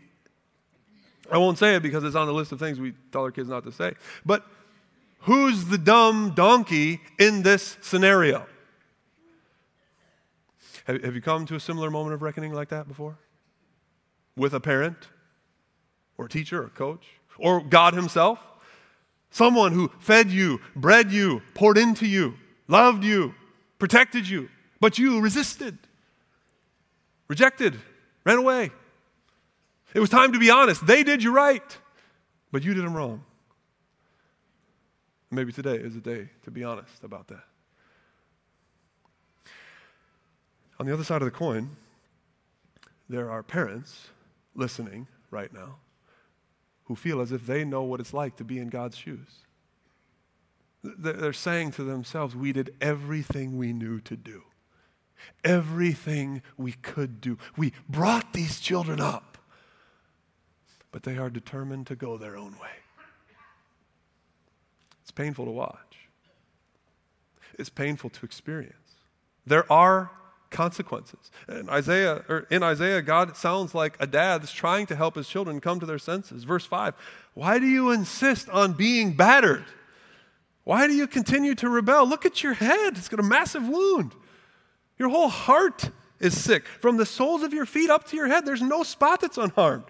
I 1.29 1.39
won't 1.39 1.57
say 1.57 1.75
it 1.75 1.83
because 1.83 2.05
it's 2.05 2.15
on 2.15 2.25
the 2.25 2.33
list 2.33 2.53
of 2.53 2.59
things 2.59 2.79
we 2.79 2.93
tell 3.11 3.23
our 3.23 3.31
kids 3.31 3.49
not 3.49 3.65
to 3.65 3.71
say. 3.73 3.91
But 4.25 4.45
who's 5.23 5.65
the 5.65 5.77
dumb 5.77 6.31
donkey 6.33 7.01
in 7.19 7.41
this 7.43 7.77
scenario? 7.81 8.45
Have, 10.85 11.03
have 11.03 11.15
you 11.15 11.21
come 11.21 11.45
to 11.47 11.55
a 11.55 11.59
similar 11.59 11.91
moment 11.91 12.13
of 12.13 12.21
reckoning 12.21 12.53
like 12.53 12.69
that 12.69 12.87
before? 12.87 13.17
With 14.37 14.53
a 14.53 14.61
parent, 14.61 15.09
or 16.17 16.27
a 16.27 16.29
teacher, 16.29 16.61
or 16.61 16.67
a 16.67 16.69
coach, 16.69 17.18
or 17.39 17.61
God 17.61 17.93
Himself? 17.93 18.39
Someone 19.31 19.71
who 19.71 19.91
fed 19.99 20.31
you, 20.31 20.59
bred 20.75 21.11
you, 21.11 21.41
poured 21.53 21.77
into 21.77 22.07
you, 22.07 22.35
loved 22.67 23.03
you, 23.03 23.35
protected 23.77 24.27
you, 24.27 24.49
but 24.79 24.97
you 24.97 25.19
resisted, 25.21 25.77
rejected, 27.27 27.79
ran 28.25 28.37
away. 28.37 28.71
It 29.93 29.99
was 29.99 30.09
time 30.09 30.33
to 30.33 30.39
be 30.39 30.49
honest. 30.49 30.85
They 30.85 31.03
did 31.03 31.23
you 31.23 31.31
right, 31.31 31.77
but 32.51 32.63
you 32.63 32.73
did 32.73 32.83
them 32.83 32.95
wrong. 32.95 33.23
Maybe 35.31 35.51
today 35.51 35.75
is 35.75 35.95
a 35.95 35.99
day 35.99 36.29
to 36.43 36.51
be 36.51 36.63
honest 36.63 37.03
about 37.03 37.27
that. 37.27 37.43
On 40.79 40.85
the 40.85 40.93
other 40.93 41.03
side 41.03 41.21
of 41.21 41.25
the 41.25 41.31
coin, 41.31 41.75
there 43.09 43.29
are 43.29 43.43
parents 43.43 44.07
listening 44.55 45.07
right 45.29 45.53
now 45.53 45.75
who 46.89 46.95
feel 46.95 47.21
as 47.21 47.31
if 47.31 47.45
they 47.45 47.63
know 47.63 47.83
what 47.83 47.99
it's 47.99 48.13
like 48.13 48.35
to 48.35 48.43
be 48.43 48.57
in 48.57 48.67
God's 48.67 48.97
shoes. 48.97 49.45
They're 50.83 51.33
saying 51.33 51.71
to 51.73 51.83
themselves, 51.83 52.35
We 52.35 52.51
did 52.51 52.75
everything 52.81 53.57
we 53.57 53.73
knew 53.73 53.99
to 54.01 54.17
do, 54.17 54.43
everything 55.43 56.41
we 56.57 56.71
could 56.71 57.21
do. 57.21 57.37
We 57.55 57.73
brought 57.87 58.33
these 58.33 58.59
children 58.59 58.99
up, 58.99 59.37
but 60.91 61.03
they 61.03 61.17
are 61.17 61.29
determined 61.29 61.85
to 61.87 61.95
go 61.95 62.17
their 62.17 62.35
own 62.35 62.53
way. 62.53 62.69
It's 65.03 65.11
painful 65.11 65.45
to 65.45 65.51
watch, 65.51 66.09
it's 67.59 67.69
painful 67.69 68.09
to 68.09 68.25
experience. 68.25 68.73
There 69.45 69.71
are 69.71 70.09
consequences. 70.49 71.31
In 71.47 71.69
Isaiah, 71.69 72.23
or 72.27 72.47
in 72.49 72.63
Isaiah, 72.63 73.01
God 73.01 73.35
sounds 73.37 73.75
like 73.75 73.95
a 73.99 74.07
dad 74.07 74.41
that's 74.41 74.51
trying 74.51 74.85
to 74.87 74.95
help 74.95 75.15
his 75.15 75.27
children 75.27 75.61
come 75.61 75.79
to 75.79 75.85
their 75.85 75.99
senses. 75.99 76.43
Verse 76.43 76.65
5 76.65 76.93
Why 77.33 77.59
do 77.59 77.67
you 77.67 77.91
insist 77.91 78.49
on 78.49 78.73
being 78.73 79.13
battered? 79.13 79.65
Why 80.63 80.87
do 80.87 80.93
you 80.93 81.07
continue 81.07 81.55
to 81.55 81.69
rebel? 81.69 82.07
Look 82.07 82.25
at 82.25 82.43
your 82.43 82.53
head, 82.53 82.97
it's 82.97 83.09
got 83.09 83.19
a 83.19 83.23
massive 83.23 83.67
wound. 83.67 84.13
Your 84.97 85.09
whole 85.09 85.29
heart 85.29 85.89
is 86.19 86.39
sick. 86.39 86.65
From 86.81 86.97
the 86.97 87.05
soles 87.05 87.43
of 87.43 87.53
your 87.53 87.65
feet 87.65 87.89
up 87.89 88.05
to 88.07 88.15
your 88.17 88.27
head, 88.27 88.45
there's 88.45 88.61
no 88.61 88.83
spot 88.83 89.21
that's 89.21 89.37
unharmed, 89.37 89.85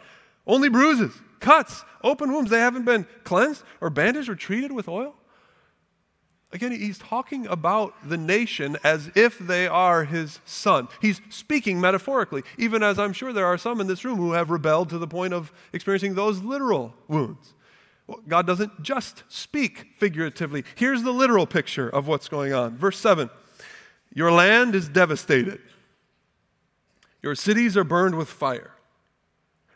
only 0.45 0.69
bruises, 0.69 1.13
cuts, 1.39 1.83
open 2.03 2.31
wounds. 2.31 2.51
They 2.51 2.59
haven't 2.59 2.85
been 2.85 3.07
cleansed 3.23 3.63
or 3.81 3.89
bandaged 3.89 4.29
or 4.29 4.35
treated 4.35 4.71
with 4.71 4.87
oil. 4.87 5.15
Again, 6.51 6.71
he's 6.71 6.97
talking 6.97 7.45
about 7.45 7.93
the 8.03 8.17
nation 8.17 8.77
as 8.83 9.11
if 9.13 9.37
they 9.37 9.67
are 9.67 10.03
his 10.05 10.39
son. 10.45 10.87
He's 10.99 11.21
speaking 11.29 11.79
metaphorically, 11.79 12.41
even 12.57 12.81
as 12.81 12.97
I'm 12.97 13.13
sure 13.13 13.31
there 13.31 13.45
are 13.45 13.57
some 13.57 13.79
in 13.79 13.85
this 13.85 14.03
room 14.03 14.17
who 14.17 14.31
have 14.31 14.49
rebelled 14.49 14.89
to 14.89 14.97
the 14.97 15.07
point 15.07 15.33
of 15.33 15.51
experiencing 15.73 16.15
those 16.15 16.39
literal 16.39 16.95
wounds. 17.07 17.53
Well, 18.07 18.21
God 18.27 18.47
doesn't 18.47 18.81
just 18.81 19.23
speak 19.27 19.89
figuratively. 19.97 20.63
Here's 20.73 21.03
the 21.03 21.11
literal 21.11 21.45
picture 21.45 21.87
of 21.87 22.07
what's 22.07 22.27
going 22.27 22.51
on. 22.51 22.75
Verse 22.77 22.97
7 22.97 23.29
Your 24.15 24.31
land 24.31 24.73
is 24.73 24.89
devastated, 24.89 25.59
your 27.21 27.35
cities 27.35 27.77
are 27.77 27.83
burned 27.83 28.17
with 28.17 28.27
fire. 28.27 28.71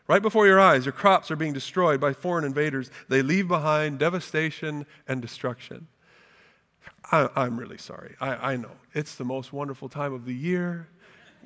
Right 0.06 0.20
before 0.20 0.46
your 0.46 0.60
eyes, 0.60 0.84
your 0.84 0.92
crops 0.92 1.30
are 1.30 1.36
being 1.36 1.54
destroyed 1.54 1.98
by 2.00 2.12
foreign 2.12 2.44
invaders. 2.44 2.90
They 3.08 3.22
leave 3.22 3.48
behind 3.48 4.00
devastation 4.00 4.84
and 5.08 5.22
destruction. 5.22 5.86
I, 7.10 7.46
am 7.46 7.58
really 7.58 7.78
sorry. 7.78 8.16
I, 8.20 8.52
I 8.52 8.56
know. 8.56 8.72
It's 8.92 9.14
the 9.14 9.24
most 9.24 9.52
wonderful 9.52 9.88
time 9.88 10.12
of 10.12 10.24
the 10.24 10.34
year. 10.34 10.88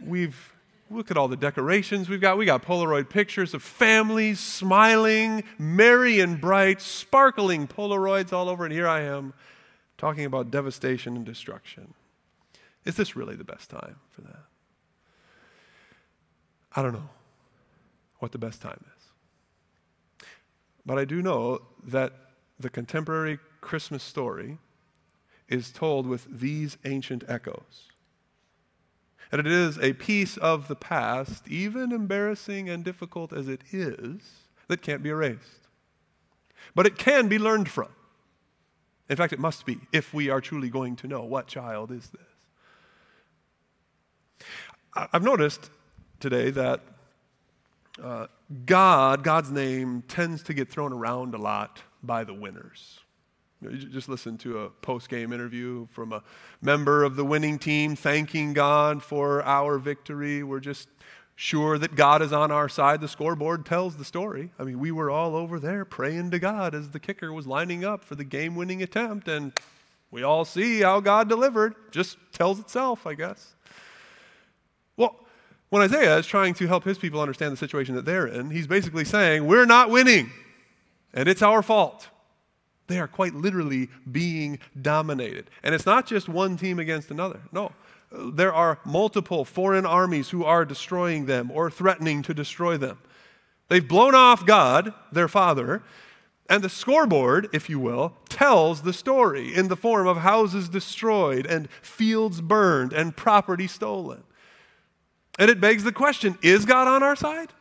We've 0.04 0.54
look 0.90 1.10
at 1.10 1.16
all 1.16 1.28
the 1.28 1.36
decorations 1.36 2.08
we've 2.08 2.20
got. 2.20 2.38
We 2.38 2.46
got 2.46 2.62
Polaroid 2.62 3.10
pictures 3.10 3.52
of 3.54 3.62
families 3.62 4.40
smiling, 4.40 5.44
merry 5.58 6.20
and 6.20 6.40
bright, 6.40 6.80
sparkling 6.80 7.66
Polaroids 7.66 8.32
all 8.32 8.48
over, 8.48 8.64
and 8.64 8.72
here 8.72 8.88
I 8.88 9.02
am 9.02 9.34
talking 9.98 10.24
about 10.24 10.50
devastation 10.50 11.16
and 11.16 11.26
destruction. 11.26 11.92
Is 12.84 12.96
this 12.96 13.16
really 13.16 13.36
the 13.36 13.44
best 13.44 13.68
time 13.68 13.96
for 14.10 14.22
that? 14.22 14.44
I 16.74 16.82
don't 16.82 16.92
know 16.92 17.10
what 18.18 18.32
the 18.32 18.38
best 18.38 18.62
time 18.62 18.82
is. 18.96 20.26
But 20.86 20.98
I 20.98 21.04
do 21.04 21.20
know 21.20 21.62
that 21.84 22.12
the 22.58 22.70
contemporary 22.70 23.38
Christmas 23.60 24.02
story 24.02 24.58
is 25.48 25.70
told 25.70 26.06
with 26.06 26.26
these 26.40 26.76
ancient 26.84 27.24
echoes. 27.28 27.88
And 29.30 29.40
it 29.40 29.46
is 29.46 29.78
a 29.78 29.92
piece 29.92 30.36
of 30.38 30.68
the 30.68 30.76
past, 30.76 31.48
even 31.48 31.92
embarrassing 31.92 32.68
and 32.68 32.82
difficult 32.84 33.32
as 33.32 33.48
it 33.48 33.62
is, 33.70 34.20
that 34.68 34.82
can't 34.82 35.02
be 35.02 35.10
erased. 35.10 35.68
But 36.74 36.86
it 36.86 36.98
can 36.98 37.28
be 37.28 37.38
learned 37.38 37.68
from. 37.68 37.88
In 39.08 39.16
fact, 39.16 39.32
it 39.32 39.38
must 39.38 39.64
be 39.64 39.78
if 39.92 40.12
we 40.12 40.28
are 40.28 40.40
truly 40.40 40.68
going 40.68 40.96
to 40.96 41.06
know 41.06 41.22
what 41.24 41.46
child 41.46 41.90
is 41.90 42.10
this. 42.10 42.20
I've 44.94 45.22
noticed 45.22 45.70
today 46.20 46.50
that 46.50 46.80
uh, 48.02 48.26
God, 48.64 49.24
God's 49.24 49.50
name, 49.50 50.02
tends 50.08 50.42
to 50.44 50.54
get 50.54 50.68
thrown 50.68 50.92
around 50.92 51.34
a 51.34 51.38
lot 51.38 51.82
by 52.02 52.24
the 52.24 52.34
winners. 52.34 53.00
Just 53.60 54.08
listen 54.08 54.38
to 54.38 54.60
a 54.60 54.70
post 54.70 55.08
game 55.08 55.32
interview 55.32 55.88
from 55.90 56.12
a 56.12 56.22
member 56.62 57.02
of 57.02 57.16
the 57.16 57.24
winning 57.24 57.58
team 57.58 57.96
thanking 57.96 58.52
God 58.52 59.02
for 59.02 59.42
our 59.42 59.78
victory. 59.78 60.44
We're 60.44 60.60
just 60.60 60.88
sure 61.34 61.76
that 61.78 61.96
God 61.96 62.22
is 62.22 62.32
on 62.32 62.52
our 62.52 62.68
side. 62.68 63.00
The 63.00 63.08
scoreboard 63.08 63.66
tells 63.66 63.96
the 63.96 64.04
story. 64.04 64.50
I 64.60 64.62
mean, 64.62 64.78
we 64.78 64.92
were 64.92 65.10
all 65.10 65.34
over 65.34 65.58
there 65.58 65.84
praying 65.84 66.30
to 66.32 66.38
God 66.38 66.72
as 66.72 66.90
the 66.90 67.00
kicker 67.00 67.32
was 67.32 67.48
lining 67.48 67.84
up 67.84 68.04
for 68.04 68.14
the 68.14 68.22
game 68.22 68.54
winning 68.54 68.80
attempt, 68.80 69.26
and 69.26 69.52
we 70.12 70.22
all 70.22 70.44
see 70.44 70.80
how 70.82 71.00
God 71.00 71.28
delivered. 71.28 71.74
Just 71.90 72.16
tells 72.32 72.60
itself, 72.60 73.08
I 73.08 73.14
guess. 73.14 73.54
Well, 74.96 75.16
when 75.70 75.82
Isaiah 75.82 76.18
is 76.18 76.26
trying 76.28 76.54
to 76.54 76.66
help 76.68 76.84
his 76.84 76.98
people 76.98 77.20
understand 77.20 77.52
the 77.52 77.56
situation 77.56 77.96
that 77.96 78.04
they're 78.04 78.26
in, 78.28 78.50
he's 78.50 78.68
basically 78.68 79.04
saying, 79.04 79.46
We're 79.46 79.66
not 79.66 79.90
winning, 79.90 80.30
and 81.12 81.28
it's 81.28 81.42
our 81.42 81.62
fault. 81.62 82.08
They 82.88 82.98
are 82.98 83.06
quite 83.06 83.34
literally 83.34 83.88
being 84.10 84.58
dominated. 84.80 85.50
And 85.62 85.74
it's 85.74 85.86
not 85.86 86.06
just 86.06 86.28
one 86.28 86.56
team 86.56 86.78
against 86.78 87.10
another. 87.10 87.40
No. 87.52 87.72
There 88.10 88.52
are 88.52 88.80
multiple 88.84 89.44
foreign 89.44 89.86
armies 89.86 90.30
who 90.30 90.44
are 90.44 90.64
destroying 90.64 91.26
them 91.26 91.50
or 91.50 91.70
threatening 91.70 92.22
to 92.22 92.34
destroy 92.34 92.78
them. 92.78 92.98
They've 93.68 93.86
blown 93.86 94.14
off 94.14 94.46
God, 94.46 94.94
their 95.12 95.28
father, 95.28 95.82
and 96.48 96.64
the 96.64 96.70
scoreboard, 96.70 97.50
if 97.52 97.68
you 97.68 97.78
will, 97.78 98.14
tells 98.30 98.80
the 98.80 98.94
story 98.94 99.54
in 99.54 99.68
the 99.68 99.76
form 99.76 100.06
of 100.06 100.18
houses 100.18 100.70
destroyed 100.70 101.44
and 101.44 101.70
fields 101.82 102.40
burned 102.40 102.94
and 102.94 103.14
property 103.14 103.66
stolen. 103.66 104.22
And 105.38 105.50
it 105.50 105.60
begs 105.60 105.84
the 105.84 105.92
question 105.92 106.38
is 106.42 106.64
God 106.64 106.88
on 106.88 107.02
our 107.02 107.14
side? 107.14 107.52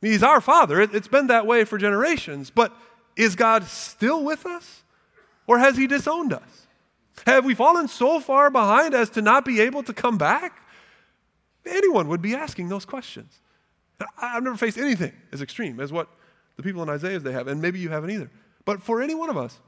He's 0.00 0.22
our 0.22 0.40
father. 0.40 0.80
It's 0.80 1.08
been 1.08 1.26
that 1.26 1.46
way 1.46 1.64
for 1.64 1.76
generations. 1.76 2.48
But 2.48 2.74
is 3.16 3.36
God 3.36 3.64
still 3.64 4.24
with 4.24 4.46
us? 4.46 4.82
Or 5.46 5.58
has 5.58 5.76
he 5.76 5.86
disowned 5.86 6.32
us? 6.32 6.66
Have 7.26 7.44
we 7.44 7.54
fallen 7.54 7.88
so 7.88 8.20
far 8.20 8.50
behind 8.50 8.94
as 8.94 9.10
to 9.10 9.22
not 9.22 9.44
be 9.44 9.60
able 9.60 9.82
to 9.82 9.92
come 9.92 10.16
back? 10.16 10.62
Anyone 11.66 12.08
would 12.08 12.22
be 12.22 12.34
asking 12.34 12.68
those 12.68 12.84
questions. 12.84 13.40
I've 14.16 14.42
never 14.42 14.56
faced 14.56 14.78
anything 14.78 15.12
as 15.32 15.42
extreme 15.42 15.80
as 15.80 15.92
what 15.92 16.08
the 16.56 16.62
people 16.62 16.82
in 16.82 16.88
Isaiah's 16.88 17.22
they 17.22 17.32
have, 17.32 17.48
and 17.48 17.60
maybe 17.60 17.78
you 17.78 17.90
haven't 17.90 18.10
either. 18.10 18.30
But 18.64 18.82
for 18.82 19.02
any 19.02 19.14
one 19.14 19.28
of 19.28 19.36
us, 19.36 19.58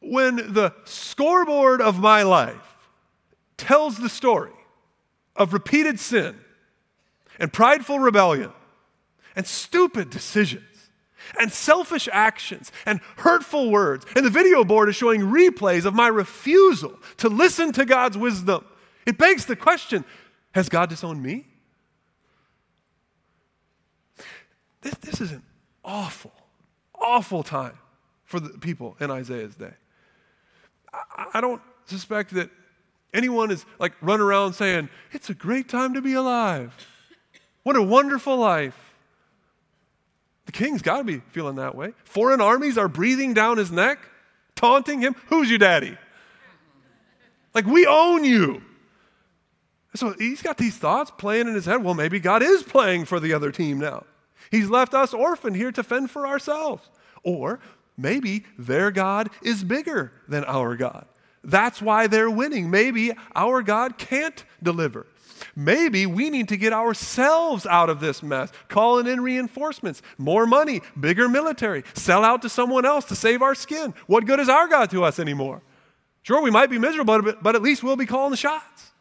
when 0.00 0.36
the 0.36 0.74
scoreboard 0.84 1.80
of 1.80 1.98
my 1.98 2.22
life 2.22 2.76
tells 3.56 3.98
the 3.98 4.08
story 4.08 4.52
of 5.36 5.52
repeated 5.52 5.98
sin 5.98 6.36
and 7.38 7.52
prideful 7.52 7.98
rebellion 7.98 8.52
and 9.34 9.46
stupid 9.46 10.10
decisions, 10.10 10.64
and 11.38 11.52
selfish 11.52 12.08
actions 12.12 12.72
and 12.86 13.00
hurtful 13.16 13.70
words. 13.70 14.06
And 14.14 14.24
the 14.24 14.30
video 14.30 14.64
board 14.64 14.88
is 14.88 14.96
showing 14.96 15.20
replays 15.20 15.84
of 15.84 15.94
my 15.94 16.08
refusal 16.08 16.98
to 17.18 17.28
listen 17.28 17.72
to 17.72 17.84
God's 17.84 18.16
wisdom. 18.16 18.64
It 19.06 19.18
begs 19.18 19.46
the 19.46 19.56
question 19.56 20.04
Has 20.52 20.68
God 20.68 20.88
disowned 20.88 21.22
me? 21.22 21.46
This, 24.82 24.94
this 24.96 25.20
is 25.20 25.32
an 25.32 25.42
awful, 25.84 26.32
Awful 26.94 27.42
time 27.42 27.78
for 28.24 28.40
the 28.40 28.58
people 28.58 28.96
in 28.98 29.10
Isaiah's 29.10 29.54
day. 29.54 29.74
I, 30.92 31.26
I 31.34 31.40
don't 31.40 31.60
suspect 31.84 32.32
that 32.34 32.48
anyone 33.12 33.50
is 33.50 33.66
like 33.78 33.92
running 34.00 34.24
around 34.24 34.54
saying, 34.54 34.88
It's 35.12 35.28
a 35.28 35.34
great 35.34 35.68
time 35.68 35.94
to 35.94 36.00
be 36.00 36.14
alive. 36.14 36.74
What 37.62 37.76
a 37.76 37.82
wonderful 37.82 38.36
life. 38.36 38.83
The 40.46 40.52
king's 40.52 40.82
got 40.82 40.98
to 40.98 41.04
be 41.04 41.20
feeling 41.30 41.56
that 41.56 41.74
way. 41.74 41.92
Foreign 42.04 42.40
armies 42.40 42.76
are 42.76 42.88
breathing 42.88 43.34
down 43.34 43.56
his 43.56 43.72
neck, 43.72 43.98
taunting 44.54 45.00
him. 45.00 45.14
Who's 45.26 45.48
your 45.48 45.58
daddy? 45.58 45.96
Like, 47.54 47.66
we 47.66 47.86
own 47.86 48.24
you. 48.24 48.62
So 49.94 50.14
he's 50.18 50.42
got 50.42 50.58
these 50.58 50.76
thoughts 50.76 51.12
playing 51.16 51.46
in 51.46 51.54
his 51.54 51.66
head. 51.66 51.84
Well, 51.84 51.94
maybe 51.94 52.18
God 52.18 52.42
is 52.42 52.62
playing 52.62 53.04
for 53.04 53.20
the 53.20 53.32
other 53.32 53.52
team 53.52 53.78
now. 53.78 54.04
He's 54.50 54.68
left 54.68 54.92
us 54.92 55.14
orphaned 55.14 55.56
here 55.56 55.72
to 55.72 55.82
fend 55.82 56.10
for 56.10 56.26
ourselves. 56.26 56.88
Or 57.22 57.60
maybe 57.96 58.44
their 58.58 58.90
God 58.90 59.30
is 59.42 59.62
bigger 59.62 60.12
than 60.28 60.44
our 60.44 60.76
God. 60.76 61.06
That's 61.44 61.80
why 61.80 62.06
they're 62.06 62.30
winning. 62.30 62.70
Maybe 62.70 63.12
our 63.34 63.62
God 63.62 63.98
can't 63.98 64.44
deliver. 64.62 65.06
Maybe 65.56 66.06
we 66.06 66.30
need 66.30 66.48
to 66.48 66.56
get 66.56 66.72
ourselves 66.72 67.66
out 67.66 67.90
of 67.90 68.00
this 68.00 68.22
mess, 68.22 68.52
calling 68.68 69.06
in 69.06 69.20
reinforcements, 69.20 70.02
more 70.18 70.46
money, 70.46 70.80
bigger 70.98 71.28
military, 71.28 71.84
sell 71.94 72.24
out 72.24 72.42
to 72.42 72.48
someone 72.48 72.84
else 72.84 73.04
to 73.06 73.16
save 73.16 73.42
our 73.42 73.54
skin. 73.54 73.94
What 74.06 74.26
good 74.26 74.40
is 74.40 74.48
our 74.48 74.68
God 74.68 74.90
to 74.90 75.04
us 75.04 75.18
anymore? 75.18 75.62
Sure, 76.22 76.40
we 76.40 76.50
might 76.50 76.70
be 76.70 76.78
miserable, 76.78 77.20
but 77.42 77.54
at 77.54 77.62
least 77.62 77.82
we'll 77.82 77.96
be 77.96 78.06
calling 78.06 78.30
the 78.30 78.36
shots. 78.36 78.92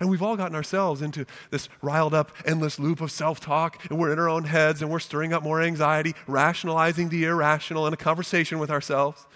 And 0.00 0.08
we've 0.08 0.22
all 0.22 0.36
gotten 0.36 0.56
ourselves 0.56 1.02
into 1.02 1.26
this 1.50 1.68
riled 1.82 2.14
up, 2.14 2.32
endless 2.46 2.78
loop 2.78 3.02
of 3.02 3.12
self 3.12 3.38
talk, 3.38 3.84
and 3.90 3.98
we're 3.98 4.12
in 4.12 4.18
our 4.18 4.30
own 4.30 4.44
heads 4.44 4.80
and 4.80 4.90
we're 4.90 4.98
stirring 4.98 5.34
up 5.34 5.42
more 5.42 5.60
anxiety, 5.60 6.14
rationalizing 6.26 7.10
the 7.10 7.24
irrational 7.24 7.86
in 7.86 7.92
a 7.92 7.98
conversation 7.98 8.58
with 8.58 8.70
ourselves. 8.70 9.26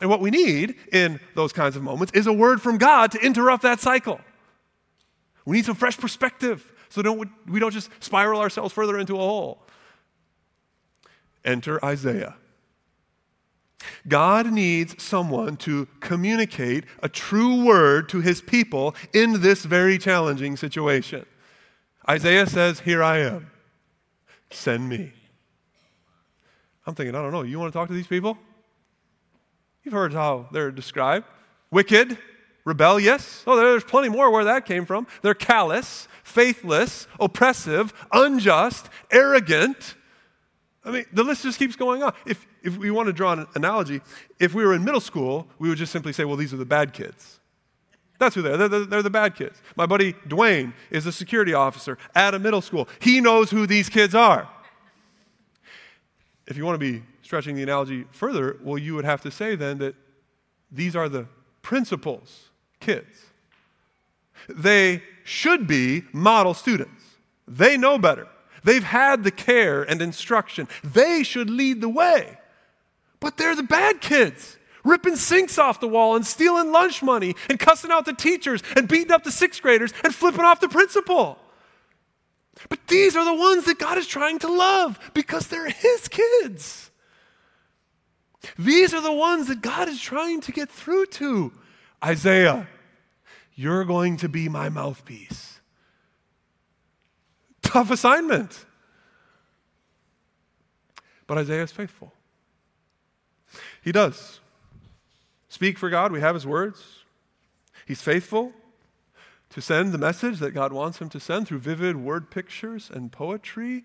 And 0.00 0.08
what 0.08 0.20
we 0.20 0.30
need 0.30 0.76
in 0.92 1.20
those 1.34 1.52
kinds 1.52 1.76
of 1.76 1.82
moments 1.82 2.12
is 2.14 2.26
a 2.26 2.32
word 2.32 2.62
from 2.62 2.78
God 2.78 3.10
to 3.12 3.18
interrupt 3.18 3.64
that 3.64 3.80
cycle. 3.80 4.20
We 5.44 5.56
need 5.56 5.64
some 5.64 5.76
fresh 5.76 5.96
perspective 5.96 6.70
so 6.90 7.02
don't, 7.02 7.30
we 7.48 7.60
don't 7.60 7.70
just 7.70 7.88
spiral 8.00 8.40
ourselves 8.40 8.74
further 8.74 8.98
into 8.98 9.14
a 9.14 9.18
hole. 9.18 9.62
Enter 11.44 11.82
Isaiah. 11.84 12.34
God 14.06 14.52
needs 14.52 15.02
someone 15.02 15.56
to 15.58 15.86
communicate 16.00 16.84
a 17.02 17.08
true 17.08 17.64
word 17.64 18.08
to 18.10 18.20
his 18.20 18.42
people 18.42 18.94
in 19.14 19.40
this 19.40 19.64
very 19.64 19.96
challenging 19.96 20.56
situation. 20.56 21.24
Isaiah 22.08 22.46
says, 22.46 22.80
Here 22.80 23.02
I 23.02 23.18
am. 23.18 23.50
Send 24.50 24.88
me. 24.88 25.12
I'm 26.86 26.94
thinking, 26.94 27.14
I 27.14 27.22
don't 27.22 27.32
know, 27.32 27.42
you 27.42 27.58
want 27.58 27.72
to 27.72 27.78
talk 27.78 27.88
to 27.88 27.94
these 27.94 28.06
people? 28.06 28.36
You've 29.84 29.94
heard 29.94 30.12
how 30.12 30.48
they're 30.50 30.72
described 30.72 31.26
wicked, 31.70 32.18
rebellious. 32.64 33.42
Oh, 33.46 33.56
there's 33.56 33.84
plenty 33.84 34.08
more 34.08 34.30
where 34.30 34.44
that 34.44 34.66
came 34.66 34.84
from. 34.84 35.06
They're 35.22 35.34
callous, 35.34 36.08
faithless, 36.22 37.06
oppressive, 37.18 37.92
unjust, 38.12 38.88
arrogant. 39.10 39.94
I 40.84 40.90
mean, 40.90 41.04
the 41.12 41.24
list 41.24 41.42
just 41.42 41.58
keeps 41.58 41.76
going 41.76 42.02
on. 42.02 42.14
If, 42.26 42.46
if 42.62 42.76
we 42.78 42.90
want 42.90 43.06
to 43.08 43.12
draw 43.12 43.32
an 43.32 43.46
analogy, 43.54 44.00
if 44.38 44.54
we 44.54 44.64
were 44.64 44.74
in 44.74 44.84
middle 44.84 45.00
school, 45.00 45.46
we 45.58 45.68
would 45.68 45.78
just 45.78 45.92
simply 45.92 46.12
say, 46.12 46.24
well, 46.24 46.36
these 46.36 46.54
are 46.54 46.58
the 46.58 46.64
bad 46.64 46.92
kids. 46.92 47.38
That's 48.18 48.34
who 48.34 48.42
they 48.42 48.50
are. 48.50 48.56
They're, 48.56 48.68
they're, 48.68 48.84
they're 48.84 49.02
the 49.02 49.10
bad 49.10 49.34
kids. 49.34 49.60
My 49.76 49.86
buddy 49.86 50.12
Dwayne 50.28 50.74
is 50.90 51.06
a 51.06 51.12
security 51.12 51.54
officer 51.54 51.96
at 52.14 52.34
a 52.34 52.38
middle 52.38 52.60
school. 52.60 52.88
He 53.00 53.20
knows 53.20 53.50
who 53.50 53.66
these 53.66 53.88
kids 53.88 54.14
are. 54.14 54.48
If 56.46 56.56
you 56.56 56.66
want 56.66 56.78
to 56.78 56.92
be 56.92 57.02
stretching 57.22 57.56
the 57.56 57.62
analogy 57.62 58.04
further, 58.10 58.58
well, 58.62 58.76
you 58.76 58.94
would 58.94 59.04
have 59.04 59.22
to 59.22 59.30
say 59.30 59.56
then 59.56 59.78
that 59.78 59.94
these 60.70 60.94
are 60.94 61.08
the 61.08 61.26
principals' 61.62 62.49
kids. 62.80 63.26
They 64.48 65.02
should 65.24 65.66
be 65.66 66.04
model 66.12 66.54
students. 66.54 67.04
They 67.46 67.76
know 67.76 67.98
better. 67.98 68.26
They've 68.64 68.84
had 68.84 69.24
the 69.24 69.30
care 69.30 69.82
and 69.82 70.02
instruction. 70.02 70.68
They 70.82 71.22
should 71.22 71.48
lead 71.48 71.80
the 71.80 71.88
way. 71.88 72.38
But 73.20 73.36
they're 73.36 73.54
the 73.54 73.62
bad 73.62 74.00
kids, 74.00 74.58
ripping 74.84 75.16
sinks 75.16 75.58
off 75.58 75.80
the 75.80 75.88
wall 75.88 76.16
and 76.16 76.26
stealing 76.26 76.72
lunch 76.72 77.02
money 77.02 77.36
and 77.48 77.58
cussing 77.58 77.90
out 77.90 78.06
the 78.06 78.12
teachers 78.12 78.62
and 78.76 78.88
beating 78.88 79.12
up 79.12 79.24
the 79.24 79.32
sixth 79.32 79.62
graders 79.62 79.92
and 80.04 80.14
flipping 80.14 80.44
off 80.44 80.60
the 80.60 80.68
principal. 80.68 81.38
But 82.68 82.86
these 82.88 83.16
are 83.16 83.24
the 83.24 83.34
ones 83.34 83.64
that 83.64 83.78
God 83.78 83.98
is 83.98 84.06
trying 84.06 84.38
to 84.40 84.48
love 84.48 84.98
because 85.14 85.46
they're 85.46 85.70
His 85.70 86.08
kids. 86.08 86.90
These 88.58 88.94
are 88.94 89.00
the 89.00 89.12
ones 89.12 89.48
that 89.48 89.60
God 89.60 89.88
is 89.88 90.00
trying 90.00 90.40
to 90.42 90.52
get 90.52 90.70
through 90.70 91.06
to. 91.06 91.52
Isaiah, 92.04 92.66
you're 93.54 93.84
going 93.84 94.16
to 94.18 94.28
be 94.28 94.48
my 94.48 94.68
mouthpiece. 94.68 95.60
Tough 97.62 97.90
assignment. 97.90 98.64
But 101.26 101.38
Isaiah 101.38 101.62
is 101.62 101.72
faithful. 101.72 102.12
He 103.82 103.92
does. 103.92 104.40
Speak 105.48 105.78
for 105.78 105.90
God, 105.90 106.12
we 106.12 106.20
have 106.20 106.34
his 106.34 106.46
words. 106.46 106.82
He's 107.86 108.02
faithful 108.02 108.52
to 109.50 109.60
send 109.60 109.92
the 109.92 109.98
message 109.98 110.38
that 110.38 110.52
God 110.52 110.72
wants 110.72 110.98
him 110.98 111.08
to 111.10 111.20
send 111.20 111.48
through 111.48 111.58
vivid 111.58 111.96
word 111.96 112.30
pictures 112.30 112.90
and 112.92 113.10
poetry. 113.10 113.84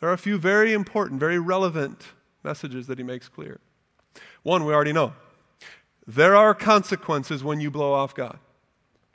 There 0.00 0.08
are 0.08 0.14
a 0.14 0.18
few 0.18 0.38
very 0.38 0.72
important, 0.72 1.20
very 1.20 1.38
relevant 1.38 2.02
messages 2.42 2.86
that 2.86 2.98
he 2.98 3.04
makes 3.04 3.28
clear. 3.28 3.60
One, 4.42 4.64
we 4.64 4.72
already 4.72 4.92
know. 4.92 5.12
There 6.06 6.36
are 6.36 6.54
consequences 6.54 7.42
when 7.42 7.60
you 7.60 7.70
blow 7.70 7.92
off 7.92 8.14
God. 8.14 8.38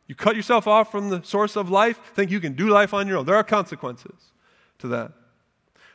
You 0.07 0.15
cut 0.15 0.35
yourself 0.35 0.67
off 0.67 0.91
from 0.91 1.09
the 1.09 1.21
source 1.23 1.55
of 1.55 1.69
life, 1.69 1.99
think 2.15 2.31
you 2.31 2.39
can 2.39 2.53
do 2.53 2.67
life 2.67 2.93
on 2.93 3.07
your 3.07 3.17
own. 3.17 3.25
There 3.25 3.35
are 3.35 3.43
consequences 3.43 4.31
to 4.79 4.87
that. 4.87 5.11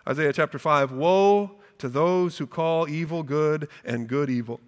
Isaiah 0.09 0.33
chapter 0.33 0.59
5 0.59 0.93
Woe 0.93 1.51
to 1.79 1.89
those 1.89 2.39
who 2.39 2.47
call 2.47 2.89
evil 2.89 3.25
good 3.25 3.69
and 3.85 4.07
good 4.07 4.31
evil, 4.31 4.61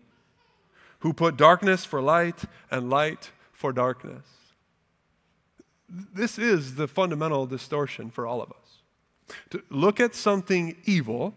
who 1.01 1.13
put 1.13 1.37
darkness 1.37 1.85
for 1.85 2.03
light 2.03 2.45
and 2.71 2.91
light 2.91 3.31
for 3.53 3.73
darkness. 3.73 4.27
This 5.89 6.39
is 6.39 6.75
the 6.75 6.89
fundamental 6.89 7.47
distortion 7.47 8.11
for 8.11 8.27
all 8.27 8.43
of 8.43 8.51
us. 8.51 9.37
To 9.51 9.63
look 9.71 10.01
at 10.01 10.15
something 10.17 10.77
evil 10.85 11.35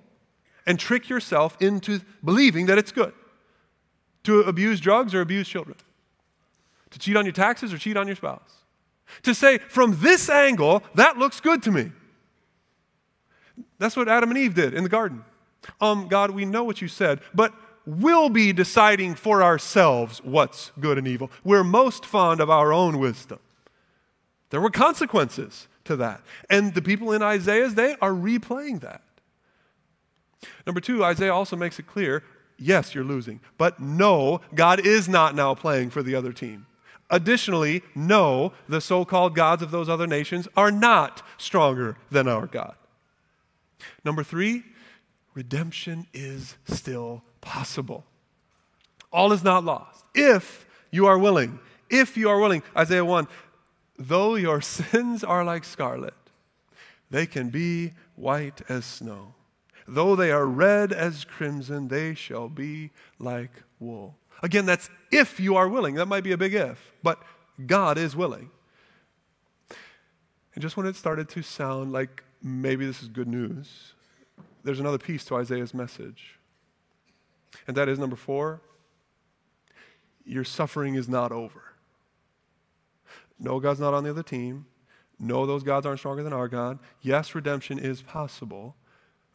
and 0.66 0.80
trick 0.80 1.10
yourself 1.10 1.62
into 1.62 2.02
believing 2.24 2.66
that 2.66 2.80
it's 2.80 2.92
good. 2.92 3.14
To 4.24 4.42
abuse 4.42 4.80
drugs 4.80 5.14
or 5.14 5.22
abuse 5.22 5.48
children. 5.48 5.78
To 6.92 7.00
cheat 7.00 7.16
on 7.16 7.26
your 7.26 7.34
taxes 7.34 7.74
or 7.74 7.78
cheat 7.78 7.98
on 7.98 8.08
your 8.08 8.16
spouse. 8.16 8.64
To 9.24 9.34
say, 9.34 9.58
from 9.58 10.00
this 10.00 10.30
angle, 10.30 10.84
that 10.96 11.18
looks 11.18 11.40
good 11.40 11.64
to 11.64 11.72
me. 11.72 11.92
That's 13.78 13.96
what 13.96 14.08
Adam 14.08 14.30
and 14.30 14.38
Eve 14.38 14.54
did 14.54 14.74
in 14.74 14.84
the 14.84 14.90
garden. 14.90 15.24
Um, 15.82 16.08
God, 16.08 16.32
we 16.32 16.46
know 16.46 16.64
what 16.64 16.82
you 16.82 16.88
said, 16.88 17.22
but 17.34 17.54
we'll 17.86 18.30
be 18.30 18.54
deciding 18.54 19.16
for 19.16 19.42
ourselves 19.42 20.22
what's 20.24 20.72
good 20.80 20.98
and 20.98 21.08
evil. 21.08 21.32
We're 21.44 21.64
most 21.64 22.06
fond 22.06 22.42
of 22.42 22.50
our 22.50 22.72
own 22.72 23.00
wisdom. 23.00 23.40
There 24.50 24.62
were 24.62 24.70
consequences 24.70 25.68
to 25.86 25.96
that. 25.98 26.22
And 26.50 26.74
the 26.74 26.82
people 26.82 27.12
in 27.12 27.22
Isaiah's 27.22 27.74
day 27.74 27.96
are 28.02 28.12
replaying 28.12 28.82
that. 28.82 29.02
Number 30.66 30.82
two, 30.82 31.04
Isaiah 31.04 31.34
also 31.34 31.56
makes 31.56 31.80
it 31.80 31.88
clear 31.88 32.24
yes, 32.60 32.94
you're 32.94 33.04
losing, 33.04 33.40
but 33.58 33.80
no, 33.80 34.42
God 34.54 34.86
is 34.86 35.08
not 35.10 35.36
now 35.36 35.56
playing 35.56 35.90
for 35.90 36.04
the 36.04 36.16
other 36.16 36.34
team. 36.34 36.66
Additionally, 37.10 37.82
no, 37.96 38.54
the 38.68 38.82
so 38.82 39.04
called 39.04 39.34
gods 39.34 39.64
of 39.64 39.72
those 39.72 39.90
other 39.90 40.06
nations 40.06 40.48
are 40.56 40.72
not 40.72 41.24
stronger 41.38 41.98
than 42.12 42.28
our 42.28 42.46
God. 42.46 42.76
Number 44.06 44.24
three, 44.24 44.64
redemption 45.34 46.06
is 46.14 46.56
still 46.68 47.24
possible. 47.42 48.06
All 49.12 49.32
is 49.32 49.44
not 49.44 49.64
lost. 49.64 50.06
If 50.14 50.68
you 50.92 51.08
are 51.08 51.18
willing, 51.18 51.60
if 51.90 52.16
you 52.16 52.30
are 52.30 52.40
willing, 52.40 52.62
Isaiah 52.78 53.06
1, 53.06 53.28
though 53.98 54.36
your 54.36 54.62
sins 54.62 55.24
are 55.24 55.44
like 55.44 55.64
scarlet, 55.64 56.14
they 57.10 57.26
can 57.26 57.50
be 57.50 57.94
white 58.16 58.62
as 58.70 58.86
snow. 58.86 59.34
Though 59.94 60.16
they 60.16 60.32
are 60.32 60.46
red 60.46 60.94
as 60.94 61.26
crimson, 61.26 61.88
they 61.88 62.14
shall 62.14 62.48
be 62.48 62.92
like 63.18 63.52
wool. 63.80 64.16
Again, 64.44 64.66
that's 64.66 64.90
if 65.12 65.40
you 65.40 65.56
are 65.56 65.68
willing. 65.68 65.96
That 65.96 66.08
might 66.08 66.24
be 66.24 66.32
a 66.32 66.38
big 66.38 66.54
if, 66.54 66.94
but 67.04 67.22
God 67.66 67.98
is 67.98 68.16
willing. 68.16 68.52
And 70.54 70.62
just 70.62 70.78
when 70.78 70.86
it 70.86 70.96
started 70.96 71.28
to 71.30 71.42
sound 71.42 71.92
like 71.92 72.24
maybe 72.42 72.86
this 72.86 73.02
is 73.02 73.08
good 73.08 73.28
news, 73.28 73.94
there's 74.64 74.80
another 74.80 74.98
piece 74.98 75.26
to 75.26 75.36
Isaiah's 75.36 75.74
message. 75.74 76.38
And 77.68 77.76
that 77.78 77.90
is 77.90 78.00
number 78.00 78.16
four 78.16 78.62
your 80.26 80.44
suffering 80.44 80.94
is 80.94 81.10
not 81.10 81.32
over. 81.32 81.64
No, 83.40 83.60
God's 83.60 83.80
not 83.80 83.96
on 83.96 84.04
the 84.04 84.12
other 84.12 84.22
team. 84.22 84.68
No, 85.18 85.48
those 85.48 85.64
gods 85.64 85.88
aren't 85.88 86.00
stronger 86.00 86.22
than 86.22 86.34
our 86.34 86.48
God. 86.48 86.78
Yes, 87.02 87.34
redemption 87.34 87.80
is 87.80 88.04
possible. 88.04 88.76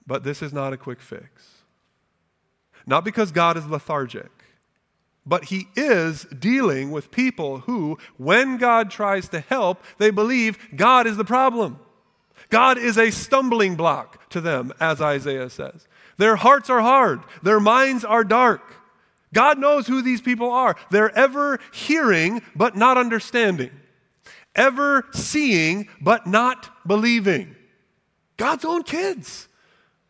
But 0.06 0.24
this 0.24 0.42
is 0.42 0.52
not 0.52 0.72
a 0.72 0.76
quick 0.76 1.00
fix. 1.00 1.54
Not 2.86 3.04
because 3.04 3.32
God 3.32 3.56
is 3.56 3.66
lethargic, 3.66 4.30
but 5.24 5.44
He 5.44 5.68
is 5.74 6.24
dealing 6.24 6.90
with 6.90 7.10
people 7.10 7.60
who, 7.60 7.98
when 8.18 8.58
God 8.58 8.90
tries 8.90 9.28
to 9.28 9.40
help, 9.40 9.82
they 9.98 10.10
believe 10.10 10.58
God 10.76 11.06
is 11.06 11.16
the 11.16 11.24
problem. 11.24 11.78
God 12.50 12.76
is 12.76 12.98
a 12.98 13.10
stumbling 13.10 13.74
block 13.74 14.28
to 14.30 14.40
them, 14.40 14.72
as 14.80 15.00
Isaiah 15.00 15.48
says. 15.48 15.88
Their 16.18 16.36
hearts 16.36 16.68
are 16.68 16.82
hard, 16.82 17.22
their 17.42 17.60
minds 17.60 18.04
are 18.04 18.24
dark. 18.24 18.62
God 19.32 19.58
knows 19.58 19.88
who 19.88 20.00
these 20.00 20.20
people 20.20 20.50
are. 20.52 20.76
They're 20.92 21.16
ever 21.18 21.58
hearing, 21.72 22.40
but 22.54 22.76
not 22.76 22.96
understanding, 22.96 23.72
ever 24.54 25.06
seeing, 25.12 25.88
but 26.00 26.26
not 26.26 26.70
believing. 26.86 27.56
God's 28.36 28.64
own 28.64 28.84
kids 28.84 29.48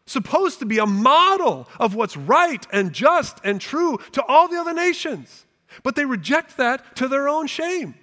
supposed 0.07 0.59
to 0.59 0.67
be 0.67 0.79
a 0.79 0.87
model 0.87 1.69
of 1.81 1.95
what's 1.95 2.17
right 2.17 2.67
and 2.73 2.93
just 2.93 3.39
and 3.45 3.61
true 3.61 3.99
to 4.13 4.23
all 4.25 4.49
the 4.49 4.59
other 4.59 4.75
nations. 4.75 5.47
But 5.83 5.97
they 5.97 6.05
reject 6.05 6.57
that 6.59 6.97
to 6.97 7.09
their 7.09 7.29
own 7.29 7.47
shame. 7.47 7.95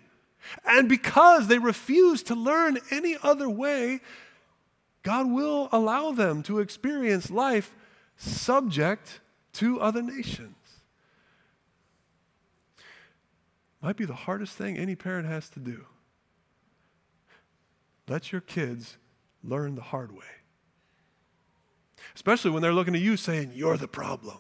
And 0.66 0.90
because 0.90 1.48
they 1.48 1.60
refuse 1.60 2.24
to 2.24 2.36
learn 2.36 2.80
any 2.90 3.16
other 3.22 3.50
way, 3.50 4.02
God 5.04 5.32
will 5.32 5.70
allow 5.72 6.12
them 6.12 6.44
to 6.44 6.60
experience 6.60 7.30
life 7.30 7.74
subject 8.18 9.20
to 9.54 9.80
other 9.80 10.02
nations. 10.02 10.56
Might 13.82 13.98
be 13.98 14.06
the 14.06 14.14
hardest 14.14 14.56
thing 14.58 14.78
any 14.78 14.96
parent 14.96 15.28
has 15.28 15.50
to 15.52 15.60
do. 15.60 15.86
Let 18.08 18.32
your 18.32 18.42
kids 18.42 18.98
learn 19.44 19.76
the 19.76 19.82
hard 19.82 20.12
way 20.12 20.41
especially 22.16 22.52
when 22.52 22.62
they're 22.62 22.74
looking 22.74 22.96
at 22.96 23.02
you 23.02 23.18
saying, 23.18 23.52
You're 23.54 23.78
the 23.78 23.88
problem. 23.88 24.38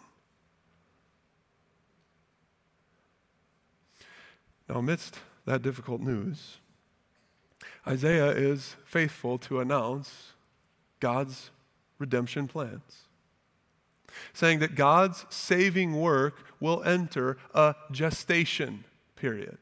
Now, 4.67 4.77
amidst 4.77 5.19
that 5.45 5.61
difficult 5.61 6.01
news, 6.01 6.57
Isaiah 7.87 8.29
is 8.29 8.75
faithful 8.85 9.37
to 9.39 9.59
announce 9.59 10.33
God's 10.99 11.51
redemption 11.99 12.47
plans, 12.47 13.07
saying 14.33 14.59
that 14.59 14.75
God's 14.75 15.25
saving 15.29 15.99
work 15.99 16.45
will 16.59 16.83
enter 16.83 17.37
a 17.53 17.75
gestation 17.91 18.85
period. 19.15 19.57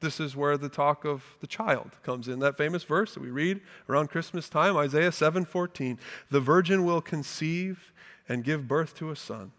This 0.00 0.20
is 0.20 0.36
where 0.36 0.58
the 0.58 0.68
talk 0.68 1.04
of 1.04 1.24
the 1.40 1.46
child 1.46 1.92
comes 2.02 2.28
in. 2.28 2.38
That 2.40 2.56
famous 2.56 2.84
verse 2.84 3.14
that 3.14 3.22
we 3.22 3.30
read 3.30 3.60
around 3.88 4.08
Christmas 4.08 4.48
time, 4.48 4.76
Isaiah 4.76 5.10
7:14. 5.10 5.98
The 6.30 6.40
virgin 6.40 6.84
will 6.84 7.00
conceive 7.00 7.92
and 8.28 8.44
give 8.44 8.68
birth 8.68 8.94
to 8.96 9.10
a 9.10 9.16
son, 9.16 9.52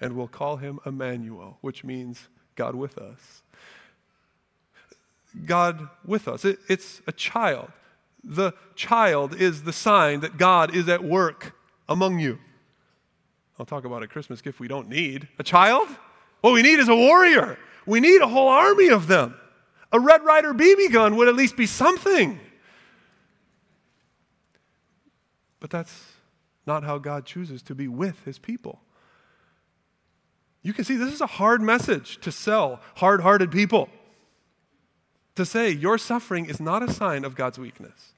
and 0.00 0.16
will 0.16 0.28
call 0.28 0.56
him 0.56 0.78
Emmanuel, 0.86 1.58
which 1.60 1.84
means 1.84 2.28
God 2.56 2.74
with 2.74 2.96
us. 2.96 3.42
God 5.44 5.88
with 6.04 6.26
us. 6.26 6.44
It, 6.44 6.58
it's 6.68 7.02
a 7.06 7.12
child. 7.12 7.70
The 8.24 8.52
child 8.74 9.34
is 9.34 9.62
the 9.62 9.72
sign 9.72 10.20
that 10.20 10.36
God 10.36 10.74
is 10.74 10.88
at 10.88 11.04
work 11.04 11.54
among 11.88 12.18
you. 12.18 12.38
I'll 13.58 13.66
talk 13.66 13.84
about 13.84 14.02
a 14.02 14.08
Christmas 14.08 14.40
gift 14.40 14.58
we 14.58 14.68
don't 14.68 14.88
need. 14.88 15.28
A 15.38 15.42
child? 15.42 15.88
What 16.40 16.54
we 16.54 16.62
need 16.62 16.78
is 16.78 16.88
a 16.88 16.96
warrior. 16.96 17.58
We 17.84 18.00
need 18.00 18.22
a 18.22 18.28
whole 18.28 18.48
army 18.48 18.88
of 18.88 19.06
them. 19.06 19.34
A 19.92 19.98
Red 19.98 20.24
Ryder 20.24 20.54
BB 20.54 20.92
gun 20.92 21.16
would 21.16 21.28
at 21.28 21.34
least 21.34 21.56
be 21.56 21.66
something. 21.66 22.38
But 25.58 25.70
that's 25.70 26.04
not 26.66 26.84
how 26.84 26.98
God 26.98 27.26
chooses 27.26 27.62
to 27.62 27.74
be 27.74 27.88
with 27.88 28.24
his 28.24 28.38
people. 28.38 28.80
You 30.62 30.72
can 30.72 30.84
see 30.84 30.96
this 30.96 31.12
is 31.12 31.20
a 31.20 31.26
hard 31.26 31.62
message 31.62 32.20
to 32.20 32.30
sell 32.30 32.80
hard 32.96 33.22
hearted 33.22 33.50
people. 33.50 33.88
To 35.36 35.46
say 35.46 35.70
your 35.70 35.96
suffering 35.96 36.46
is 36.46 36.60
not 36.60 36.82
a 36.82 36.92
sign 36.92 37.24
of 37.24 37.34
God's 37.34 37.58
weakness, 37.58 38.14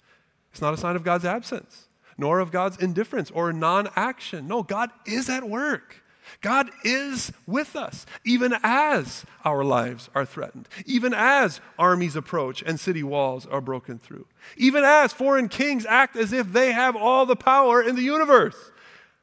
it's 0.51 0.61
not 0.61 0.75
a 0.75 0.77
sign 0.77 0.97
of 0.97 1.05
God's 1.05 1.25
absence, 1.25 1.89
nor 2.19 2.41
of 2.41 2.51
God's 2.51 2.77
indifference 2.77 3.31
or 3.31 3.53
non 3.53 3.89
action. 3.97 4.47
No, 4.47 4.63
God 4.63 4.91
is 5.07 5.29
at 5.29 5.49
work. 5.49 6.02
God 6.41 6.71
is 6.85 7.33
with 7.47 7.77
us, 7.77 8.07
even 8.25 8.55
as 8.63 9.25
our 9.45 9.65
lives 9.65 10.11
are 10.15 10.25
threatened, 10.25 10.69
even 10.87 11.13
as 11.15 11.61
armies 11.79 12.17
approach 12.17 12.63
and 12.63 12.79
city 12.79 13.03
walls 13.03 13.47
are 13.47 13.61
broken 13.61 13.99
through, 13.99 14.27
even 14.57 14.85
as 14.85 15.13
foreign 15.13 15.49
kings 15.49 15.87
act 15.87 16.17
as 16.17 16.33
if 16.33 16.53
they 16.53 16.73
have 16.73 16.97
all 16.97 17.27
the 17.27 17.37
power 17.37 17.83
in 17.83 17.97
the 17.97 18.03
universe. 18.03 18.57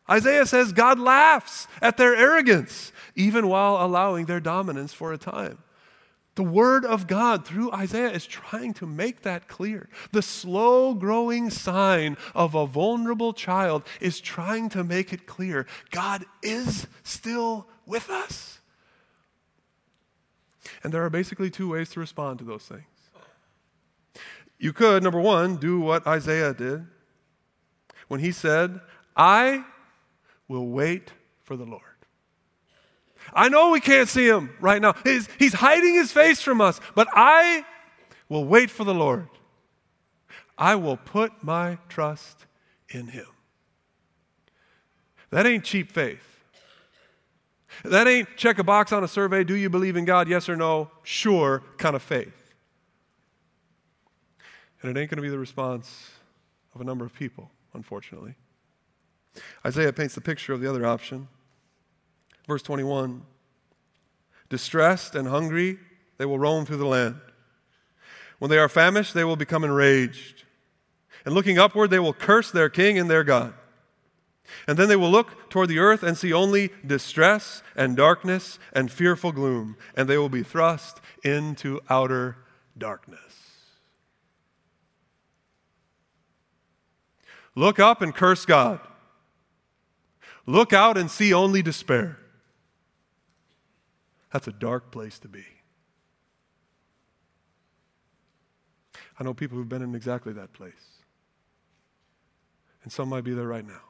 Isaiah 0.10 0.46
says 0.46 0.74
God 0.74 1.00
laughs 1.00 1.68
at 1.82 1.98
their 1.98 2.16
arrogance, 2.16 2.92
even 3.16 3.48
while 3.48 3.78
allowing 3.86 4.26
their 4.26 4.40
dominance 4.40 4.94
for 4.94 5.14
a 5.14 5.18
time. 5.18 5.60
The 6.40 6.44
Word 6.44 6.86
of 6.86 7.06
God 7.06 7.46
through 7.46 7.74
Isaiah 7.74 8.12
is 8.12 8.26
trying 8.26 8.74
to 8.76 8.86
make 8.86 9.24
that 9.24 9.50
clear. 9.50 9.90
The 10.14 10.22
slow 10.22 10.94
growing 10.94 11.50
sign 11.50 12.16
of 12.34 12.56
a 12.56 12.66
vulnerable 12.66 13.34
child 13.34 13.84
is 14.00 14.22
trying 14.22 14.70
to 14.70 14.86
make 14.86 15.12
it 15.12 15.26
clear 15.26 15.68
God 15.92 16.24
is 16.42 16.88
still 17.04 17.68
with 17.86 18.10
us. 18.10 18.62
And 20.82 20.94
there 20.94 21.04
are 21.04 21.10
basically 21.10 21.50
two 21.50 21.68
ways 21.68 21.90
to 21.90 22.00
respond 22.00 22.40
to 22.40 22.46
those 22.46 22.64
things. 22.64 22.84
You 24.58 24.72
could, 24.72 25.04
number 25.04 25.20
one, 25.20 25.58
do 25.58 25.82
what 25.82 26.08
Isaiah 26.08 26.54
did 26.54 26.88
when 28.08 28.22
he 28.22 28.32
said, 28.32 28.80
I 29.14 29.66
will 30.48 30.68
wait 30.70 31.12
for 31.44 31.58
the 31.58 31.66
Lord. 31.66 31.89
I 33.34 33.50
know 33.50 33.72
we 33.72 33.80
can't 33.80 34.10
see 34.10 34.28
him 34.28 34.52
right 34.60 34.82
now. 34.82 34.96
He's, 35.04 35.28
he's 35.38 35.54
hiding 35.54 35.96
his 35.96 36.12
face 36.12 36.42
from 36.42 36.62
us, 36.62 36.80
but 36.96 37.08
I 37.14 37.66
will 38.28 38.46
wait 38.46 38.70
for 38.70 38.84
the 38.84 38.94
Lord. 38.94 39.28
I 40.58 40.76
will 40.76 40.98
put 40.98 41.44
my 41.44 41.78
trust 41.88 42.46
in 42.90 43.08
him. 43.08 43.28
That 45.32 45.46
ain't 45.46 45.64
cheap 45.64 45.92
faith. 45.92 46.26
That 47.84 48.08
ain't 48.08 48.36
check 48.36 48.58
a 48.60 48.64
box 48.64 48.92
on 48.92 49.04
a 49.04 49.08
survey, 49.08 49.44
do 49.44 49.56
you 49.56 49.70
believe 49.70 49.96
in 49.96 50.06
God, 50.06 50.28
yes 50.28 50.50
or 50.50 50.56
no, 50.56 50.92
sure 51.04 51.64
kind 51.78 51.96
of 51.96 52.02
faith. 52.02 52.54
And 54.82 54.90
it 54.90 55.00
ain't 55.00 55.10
going 55.10 55.18
to 55.18 55.22
be 55.22 55.30
the 55.30 55.40
response 55.40 56.10
of 56.74 56.82
a 56.82 56.84
number 56.84 57.06
of 57.06 57.14
people, 57.14 57.52
unfortunately. 57.74 58.36
Isaiah 59.66 59.94
paints 59.94 60.16
the 60.16 60.22
picture 60.22 60.54
of 60.54 60.62
the 60.62 60.70
other 60.70 60.86
option. 60.86 61.28
Verse 62.50 62.64
21 62.64 63.22
Distressed 64.50 65.14
and 65.14 65.28
hungry, 65.28 65.78
they 66.18 66.26
will 66.26 66.40
roam 66.40 66.66
through 66.66 66.78
the 66.78 66.86
land. 66.86 67.22
When 68.40 68.50
they 68.50 68.58
are 68.58 68.68
famished, 68.68 69.14
they 69.14 69.24
will 69.24 69.36
become 69.36 69.64
enraged. 69.64 70.46
And 71.24 71.36
looking 71.36 71.60
upward, 71.60 71.92
they 71.92 72.00
will 72.00 72.12
curse 72.12 72.50
their 72.50 72.68
king 72.68 72.98
and 72.98 73.08
their 73.08 73.24
God. 73.24 73.54
And 74.66 74.80
then 74.80 74.90
they 74.90 74.96
will 74.96 75.12
look 75.12 75.52
toward 75.52 75.70
the 75.70 75.78
earth 75.78 76.02
and 76.02 76.18
see 76.18 76.34
only 76.34 76.72
distress 76.84 77.62
and 77.76 77.96
darkness 77.96 78.58
and 78.74 78.92
fearful 78.92 79.32
gloom, 79.32 79.78
and 79.96 80.10
they 80.10 80.18
will 80.18 80.28
be 80.28 80.42
thrust 80.42 81.00
into 81.24 81.80
outer 81.88 82.36
darkness. 82.76 83.20
Look 87.54 87.78
up 87.78 88.02
and 88.02 88.16
curse 88.16 88.48
God. 88.48 88.80
Look 90.48 90.74
out 90.74 90.98
and 90.98 91.12
see 91.12 91.32
only 91.32 91.62
despair. 91.62 92.19
That's 94.32 94.48
a 94.48 94.52
dark 94.52 94.92
place 94.92 95.20
to 95.20 95.28
be. 95.28 95.46
I 99.20 99.24
know 99.24 99.34
people 99.34 99.58
who've 99.58 99.68
been 99.68 99.82
in 99.82 99.96
exactly 99.96 100.34
that 100.34 100.54
place. 100.54 100.74
And 102.84 102.92
some 102.92 103.10
might 103.10 103.24
be 103.24 103.34
there 103.34 103.48
right 103.48 103.66
now. 103.68 103.82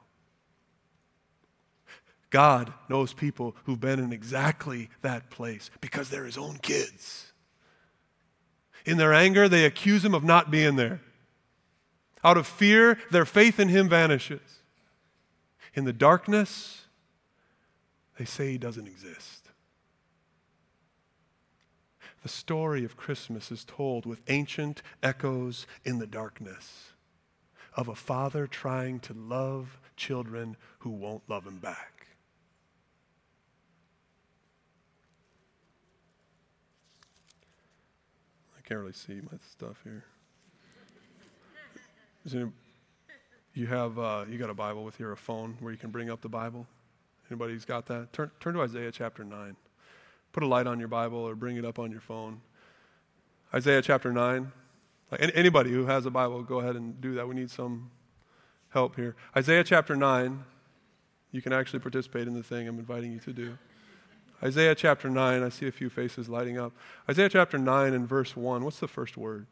God 2.30 2.74
knows 2.90 3.14
people 3.14 3.56
who've 3.64 3.80
been 3.80 4.00
in 4.00 4.14
exactly 4.14 4.90
that 5.02 5.30
place 5.30 5.70
because 5.82 6.10
they're 6.10 6.26
his 6.26 6.38
own 6.38 6.58
kids. 6.58 7.32
In 8.86 8.98
their 8.98 9.14
anger, 9.14 9.50
they 9.50 9.66
accuse 9.66 10.06
him 10.06 10.14
of 10.14 10.24
not 10.24 10.52
being 10.52 10.76
there. 10.76 11.02
Out 12.24 12.38
of 12.38 12.48
fear, 12.48 12.98
their 13.12 13.26
faith 13.26 13.60
in 13.60 13.70
him 13.70 13.90
vanishes. 13.90 14.64
In 15.74 15.86
the 15.86 15.94
darkness, 15.94 16.86
they 18.18 18.26
say 18.26 18.52
he 18.52 18.58
doesn't 18.58 18.88
exist. 18.88 19.39
The 22.22 22.30
story 22.30 22.84
of 22.84 22.98
Christmas 22.98 23.52
is 23.52 23.64
told 23.64 24.06
with 24.06 24.22
ancient 24.28 24.82
echoes 25.02 25.66
in 25.86 26.00
the 26.00 26.08
darkness 26.08 26.92
of 27.76 27.88
a 27.88 27.96
father 27.96 28.46
trying 28.46 29.00
to 29.00 29.14
love 29.14 29.80
children 29.96 30.58
who 30.80 30.90
won't 30.90 31.24
love 31.30 31.46
him 31.46 31.60
back. 31.60 32.08
I 38.58 38.62
can't 38.68 38.82
really 38.82 38.94
see 38.94 39.22
my 39.22 39.38
stuff 39.52 39.78
here. 39.84 40.04
You 43.54 43.68
have 43.68 43.98
uh, 43.98 44.26
you 44.30 44.38
got 44.38 44.50
a 44.50 44.54
Bible 44.54 44.84
with 44.84 45.00
you 45.00 45.08
or 45.08 45.14
a 45.14 45.18
phone 45.18 45.58
where 45.60 45.72
you 45.72 45.78
can 45.78 45.90
bring 45.90 46.10
up 46.10 46.22
the 46.22 46.30
Bible? 46.30 46.68
Anybody's 47.30 47.66
got 47.66 47.86
that? 47.88 48.12
Turn, 48.14 48.30
turn 48.40 48.54
to 48.56 48.62
Isaiah 48.62 48.92
chapter 48.92 49.24
9. 49.24 49.56
Put 50.32 50.44
a 50.44 50.48
light 50.48 50.68
on 50.68 50.80
your 50.80 50.88
Bible 50.88 51.18
or 51.20 51.36
bring 51.36 51.58
it 51.58 51.66
up 51.66 51.80
on 51.80 51.92
your 51.92 52.02
phone. 52.02 52.42
Isaiah 53.54 53.82
chapter 53.82 54.12
9. 54.12 54.52
Like 55.12 55.32
anybody 55.34 55.72
who 55.72 55.88
has 55.88 56.06
a 56.06 56.12
Bible, 56.12 56.44
go 56.44 56.60
ahead 56.60 56.76
and 56.76 57.02
do 57.02 57.16
that. 57.16 57.28
We 57.28 57.36
need 57.36 57.50
some 57.50 57.90
help 58.70 58.96
here. 58.96 59.16
Isaiah 59.36 59.64
chapter 59.64 59.96
9. 59.96 60.44
You 61.32 61.42
can 61.42 61.54
actually 61.54 61.80
participate 61.80 62.28
in 62.28 62.36
the 62.36 62.44
thing 62.44 62.68
I'm 62.68 62.78
inviting 62.78 63.12
you 63.12 63.20
to 63.20 63.34
do. 63.34 63.58
Isaiah 64.44 64.76
chapter 64.76 65.10
9. 65.10 65.44
I 65.44 65.50
see 65.50 65.68
a 65.68 65.72
few 65.72 65.90
faces 65.90 66.30
lighting 66.30 66.58
up. 66.58 66.74
Isaiah 67.10 67.30
chapter 67.30 67.58
9 67.58 67.94
and 67.94 68.08
verse 68.08 68.36
1. 68.36 68.64
What's 68.64 68.80
the 68.80 68.88
first 68.88 69.18
word? 69.18 69.48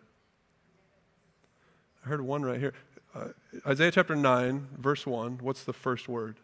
I 2.05 2.09
heard 2.09 2.21
one 2.21 2.43
right 2.43 2.59
here. 2.59 2.73
Uh, 3.13 3.29
Isaiah 3.65 3.91
chapter 3.91 4.15
9, 4.15 4.67
verse 4.77 5.05
1. 5.05 5.39
What's 5.41 5.63
the 5.63 5.73
first 5.73 6.07
word? 6.07 6.37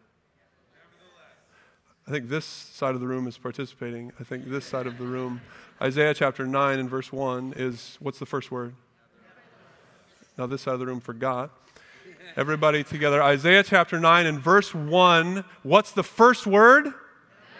I 2.06 2.10
think 2.10 2.28
this 2.28 2.44
side 2.44 2.94
of 2.94 3.00
the 3.00 3.06
room 3.06 3.26
is 3.26 3.38
participating. 3.38 4.12
I 4.20 4.24
think 4.24 4.50
this 4.50 4.66
side 4.66 4.86
of 4.86 4.98
the 4.98 5.06
room, 5.06 5.40
Isaiah 5.80 6.12
chapter 6.12 6.46
9 6.46 6.78
and 6.78 6.90
verse 6.90 7.10
1 7.10 7.54
is 7.56 7.96
what's 7.98 8.18
the 8.18 8.26
first 8.26 8.50
word? 8.50 8.74
Now, 10.36 10.46
this 10.46 10.62
side 10.62 10.74
of 10.74 10.80
the 10.80 10.86
room 10.86 11.00
forgot. 11.00 11.50
Everybody 12.36 12.84
together. 12.84 13.22
Isaiah 13.22 13.62
chapter 13.62 13.98
9 14.00 14.26
and 14.26 14.38
verse 14.38 14.74
1. 14.74 15.44
What's 15.62 15.92
the 15.92 16.02
first 16.02 16.46
word? 16.46 16.92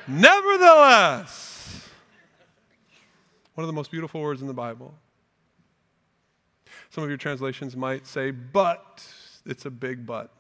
Nevertheless. 0.06 1.88
One 3.54 3.62
of 3.62 3.68
the 3.68 3.72
most 3.72 3.90
beautiful 3.90 4.20
words 4.20 4.42
in 4.42 4.48
the 4.48 4.54
Bible. 4.54 4.94
Some 6.90 7.02
of 7.02 7.08
your 7.08 7.18
translations 7.18 7.76
might 7.76 8.06
say, 8.06 8.30
but. 8.30 9.06
It's 9.46 9.64
a 9.64 9.70
big 9.70 10.04
but. 10.04 10.30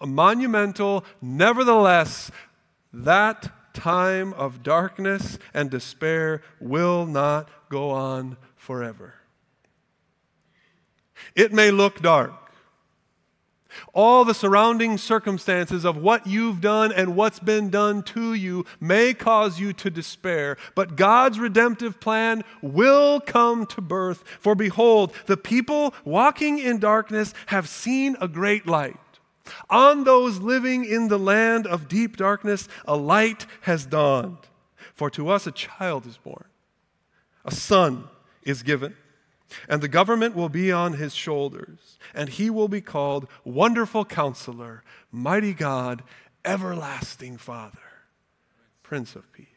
A 0.00 0.06
monumental, 0.06 1.04
nevertheless, 1.22 2.30
that 2.94 3.74
time 3.74 4.32
of 4.34 4.62
darkness 4.62 5.38
and 5.52 5.70
despair 5.70 6.42
will 6.60 7.06
not 7.06 7.48
go 7.68 7.90
on 7.90 8.36
forever. 8.56 9.14
It 11.34 11.52
may 11.52 11.70
look 11.70 12.00
dark. 12.00 12.32
All 13.92 14.24
the 14.24 14.34
surrounding 14.34 14.98
circumstances 14.98 15.84
of 15.84 15.96
what 15.96 16.28
you've 16.28 16.60
done 16.60 16.92
and 16.92 17.16
what's 17.16 17.40
been 17.40 17.70
done 17.70 18.04
to 18.04 18.32
you 18.34 18.64
may 18.80 19.14
cause 19.14 19.58
you 19.58 19.72
to 19.72 19.90
despair, 19.90 20.56
but 20.76 20.94
God's 20.94 21.40
redemptive 21.40 21.98
plan 21.98 22.44
will 22.62 23.18
come 23.20 23.66
to 23.66 23.80
birth. 23.80 24.22
For 24.38 24.54
behold, 24.54 25.12
the 25.26 25.36
people 25.36 25.92
walking 26.04 26.60
in 26.60 26.78
darkness 26.78 27.34
have 27.46 27.68
seen 27.68 28.16
a 28.20 28.28
great 28.28 28.66
light. 28.66 28.96
On 29.68 30.04
those 30.04 30.38
living 30.38 30.84
in 30.84 31.08
the 31.08 31.18
land 31.18 31.66
of 31.66 31.88
deep 31.88 32.16
darkness, 32.16 32.68
a 32.86 32.96
light 32.96 33.46
has 33.62 33.86
dawned. 33.86 34.38
For 34.94 35.10
to 35.10 35.28
us 35.28 35.46
a 35.46 35.52
child 35.52 36.06
is 36.06 36.16
born, 36.16 36.46
a 37.44 37.50
son 37.50 38.04
is 38.42 38.62
given, 38.62 38.96
and 39.68 39.82
the 39.82 39.88
government 39.88 40.34
will 40.34 40.48
be 40.48 40.70
on 40.70 40.94
his 40.94 41.14
shoulders, 41.14 41.98
and 42.14 42.28
he 42.28 42.48
will 42.48 42.68
be 42.68 42.80
called 42.80 43.28
Wonderful 43.44 44.04
Counselor, 44.04 44.82
Mighty 45.10 45.52
God, 45.52 46.02
Everlasting 46.44 47.36
Father, 47.38 47.78
Prince 48.82 49.16
of 49.16 49.30
Peace. 49.32 49.48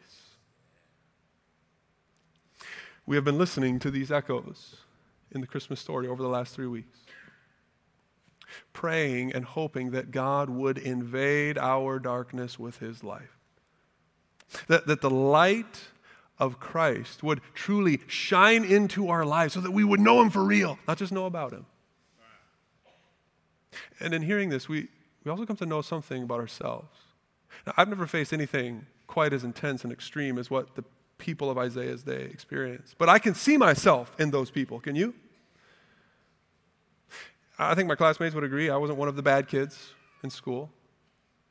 We 3.05 3.15
have 3.15 3.23
been 3.23 3.37
listening 3.37 3.79
to 3.79 3.91
these 3.91 4.11
echoes 4.11 4.77
in 5.31 5.41
the 5.41 5.47
Christmas 5.47 5.79
story 5.79 6.07
over 6.07 6.21
the 6.21 6.29
last 6.29 6.55
three 6.55 6.67
weeks 6.67 6.99
praying 8.73 9.33
and 9.33 9.45
hoping 9.45 9.91
that 9.91 10.11
God 10.11 10.49
would 10.49 10.77
invade 10.77 11.57
our 11.57 11.99
darkness 11.99 12.57
with 12.57 12.77
his 12.77 13.03
life. 13.03 13.37
That, 14.67 14.87
that 14.87 15.01
the 15.01 15.09
light 15.09 15.81
of 16.39 16.59
Christ 16.59 17.23
would 17.23 17.41
truly 17.53 17.99
shine 18.07 18.63
into 18.63 19.09
our 19.09 19.25
lives 19.25 19.53
so 19.53 19.61
that 19.61 19.71
we 19.71 19.83
would 19.83 19.99
know 19.99 20.21
him 20.21 20.29
for 20.29 20.43
real, 20.43 20.77
not 20.87 20.97
just 20.97 21.11
know 21.11 21.25
about 21.25 21.51
him. 21.51 21.65
And 23.99 24.13
in 24.13 24.21
hearing 24.21 24.49
this, 24.49 24.69
we, 24.69 24.87
we 25.23 25.31
also 25.31 25.45
come 25.45 25.57
to 25.57 25.65
know 25.65 25.81
something 25.81 26.23
about 26.23 26.39
ourselves. 26.39 26.97
Now, 27.65 27.73
I've 27.77 27.89
never 27.89 28.07
faced 28.07 28.33
anything 28.33 28.85
quite 29.07 29.33
as 29.33 29.43
intense 29.43 29.83
and 29.83 29.91
extreme 29.91 30.37
as 30.37 30.49
what 30.49 30.75
the 30.75 30.83
people 31.17 31.49
of 31.49 31.57
Isaiah's 31.57 32.03
day 32.03 32.29
experienced. 32.31 32.95
But 32.97 33.09
I 33.09 33.19
can 33.19 33.33
see 33.33 33.57
myself 33.57 34.15
in 34.19 34.31
those 34.31 34.51
people. 34.51 34.79
Can 34.79 34.95
you? 34.95 35.13
I 37.59 37.75
think 37.75 37.87
my 37.87 37.95
classmates 37.95 38.35
would 38.35 38.43
agree 38.43 38.69
I 38.69 38.77
wasn't 38.77 38.99
one 38.99 39.07
of 39.07 39.15
the 39.15 39.23
bad 39.23 39.47
kids 39.47 39.93
in 40.23 40.29
school. 40.29 40.69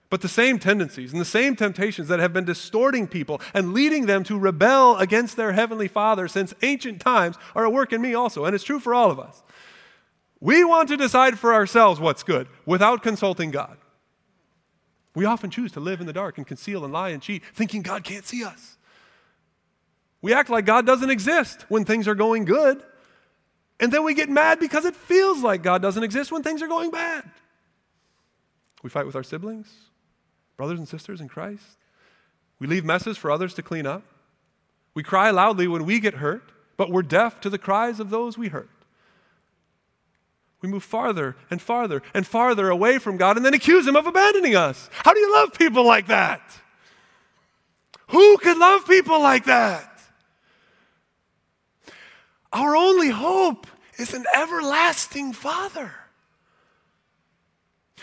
But 0.08 0.20
the 0.20 0.28
same 0.28 0.60
tendencies 0.60 1.12
and 1.12 1.20
the 1.20 1.24
same 1.24 1.56
temptations 1.56 2.06
that 2.08 2.20
have 2.20 2.32
been 2.32 2.44
distorting 2.44 3.08
people 3.08 3.40
and 3.52 3.74
leading 3.74 4.06
them 4.06 4.22
to 4.24 4.38
rebel 4.38 4.96
against 4.98 5.36
their 5.36 5.52
heavenly 5.52 5.88
Father 5.88 6.28
since 6.28 6.54
ancient 6.62 7.00
times 7.00 7.36
are 7.56 7.66
at 7.66 7.72
work 7.72 7.92
in 7.92 8.00
me 8.00 8.14
also, 8.14 8.44
and 8.44 8.54
it's 8.54 8.62
true 8.62 8.78
for 8.78 8.94
all 8.94 9.10
of 9.10 9.18
us. 9.18 9.42
We 10.38 10.62
want 10.62 10.88
to 10.90 10.96
decide 10.96 11.38
for 11.38 11.52
ourselves 11.52 11.98
what's 11.98 12.22
good 12.22 12.46
without 12.64 13.02
consulting 13.02 13.50
God. 13.50 13.78
We 15.14 15.24
often 15.24 15.50
choose 15.50 15.72
to 15.72 15.80
live 15.80 16.00
in 16.00 16.06
the 16.06 16.12
dark 16.12 16.36
and 16.36 16.46
conceal 16.46 16.84
and 16.84 16.92
lie 16.92 17.08
and 17.08 17.22
cheat, 17.22 17.42
thinking 17.54 17.82
God 17.82 18.04
can't 18.04 18.24
see 18.24 18.44
us. 18.44 18.76
We 20.22 20.34
act 20.34 20.50
like 20.50 20.66
God 20.66 20.86
doesn't 20.86 21.10
exist 21.10 21.64
when 21.68 21.84
things 21.84 22.06
are 22.06 22.14
going 22.14 22.44
good. 22.44 22.82
And 23.78 23.92
then 23.92 24.04
we 24.04 24.14
get 24.14 24.28
mad 24.28 24.58
because 24.58 24.84
it 24.84 24.96
feels 24.96 25.42
like 25.42 25.62
God 25.62 25.82
doesn't 25.82 26.02
exist 26.02 26.32
when 26.32 26.42
things 26.42 26.62
are 26.62 26.68
going 26.68 26.90
bad. 26.90 27.30
We 28.82 28.90
fight 28.90 29.06
with 29.06 29.16
our 29.16 29.22
siblings, 29.22 29.68
brothers 30.56 30.78
and 30.78 30.88
sisters 30.88 31.20
in 31.20 31.28
Christ. 31.28 31.76
We 32.58 32.66
leave 32.66 32.84
messes 32.84 33.18
for 33.18 33.30
others 33.30 33.52
to 33.54 33.62
clean 33.62 33.86
up. 33.86 34.02
We 34.94 35.02
cry 35.02 35.30
loudly 35.30 35.68
when 35.68 35.84
we 35.84 36.00
get 36.00 36.14
hurt, 36.14 36.50
but 36.76 36.90
we're 36.90 37.02
deaf 37.02 37.40
to 37.42 37.50
the 37.50 37.58
cries 37.58 38.00
of 38.00 38.10
those 38.10 38.38
we 38.38 38.48
hurt. 38.48 38.70
We 40.62 40.68
move 40.70 40.82
farther 40.82 41.36
and 41.50 41.60
farther 41.60 42.02
and 42.14 42.26
farther 42.26 42.70
away 42.70 42.98
from 42.98 43.18
God 43.18 43.36
and 43.36 43.44
then 43.44 43.54
accuse 43.54 43.86
Him 43.86 43.96
of 43.96 44.06
abandoning 44.06 44.56
us. 44.56 44.88
How 44.90 45.12
do 45.12 45.20
you 45.20 45.32
love 45.34 45.52
people 45.52 45.86
like 45.86 46.06
that? 46.06 46.40
Who 48.08 48.38
could 48.38 48.56
love 48.56 48.86
people 48.86 49.20
like 49.20 49.44
that? 49.44 49.95
Our 52.56 52.74
only 52.74 53.10
hope 53.10 53.66
is 53.98 54.14
an 54.14 54.24
everlasting 54.34 55.34
Father. 55.34 55.92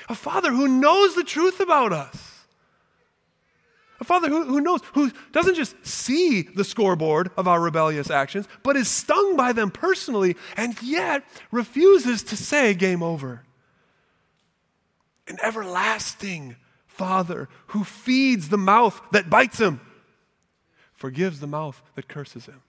A 0.07 0.13
Father 0.13 0.51
who 0.51 0.67
knows 0.67 1.15
the 1.15 1.23
truth 1.23 1.59
about 1.59 1.91
us. 1.91 2.45
A 3.99 4.03
Father 4.03 4.29
who, 4.29 4.43
who 4.43 4.61
knows, 4.61 4.81
who 4.93 5.11
doesn't 5.31 5.55
just 5.55 5.75
see 5.83 6.43
the 6.43 6.63
scoreboard 6.63 7.31
of 7.35 7.47
our 7.47 7.59
rebellious 7.59 8.11
actions, 8.11 8.47
but 8.61 8.75
is 8.75 8.87
stung 8.87 9.35
by 9.35 9.53
them 9.53 9.71
personally 9.71 10.35
and 10.55 10.79
yet 10.83 11.23
refuses 11.49 12.21
to 12.21 12.37
say, 12.37 12.75
game 12.75 13.01
over. 13.01 13.41
An 15.27 15.39
everlasting 15.41 16.57
Father 16.85 17.49
who 17.67 17.83
feeds 17.83 18.49
the 18.49 18.57
mouth 18.59 19.01
that 19.13 19.31
bites 19.31 19.59
him, 19.59 19.81
forgives 20.93 21.39
the 21.39 21.47
mouth 21.47 21.81
that 21.95 22.07
curses 22.07 22.45
him 22.45 22.61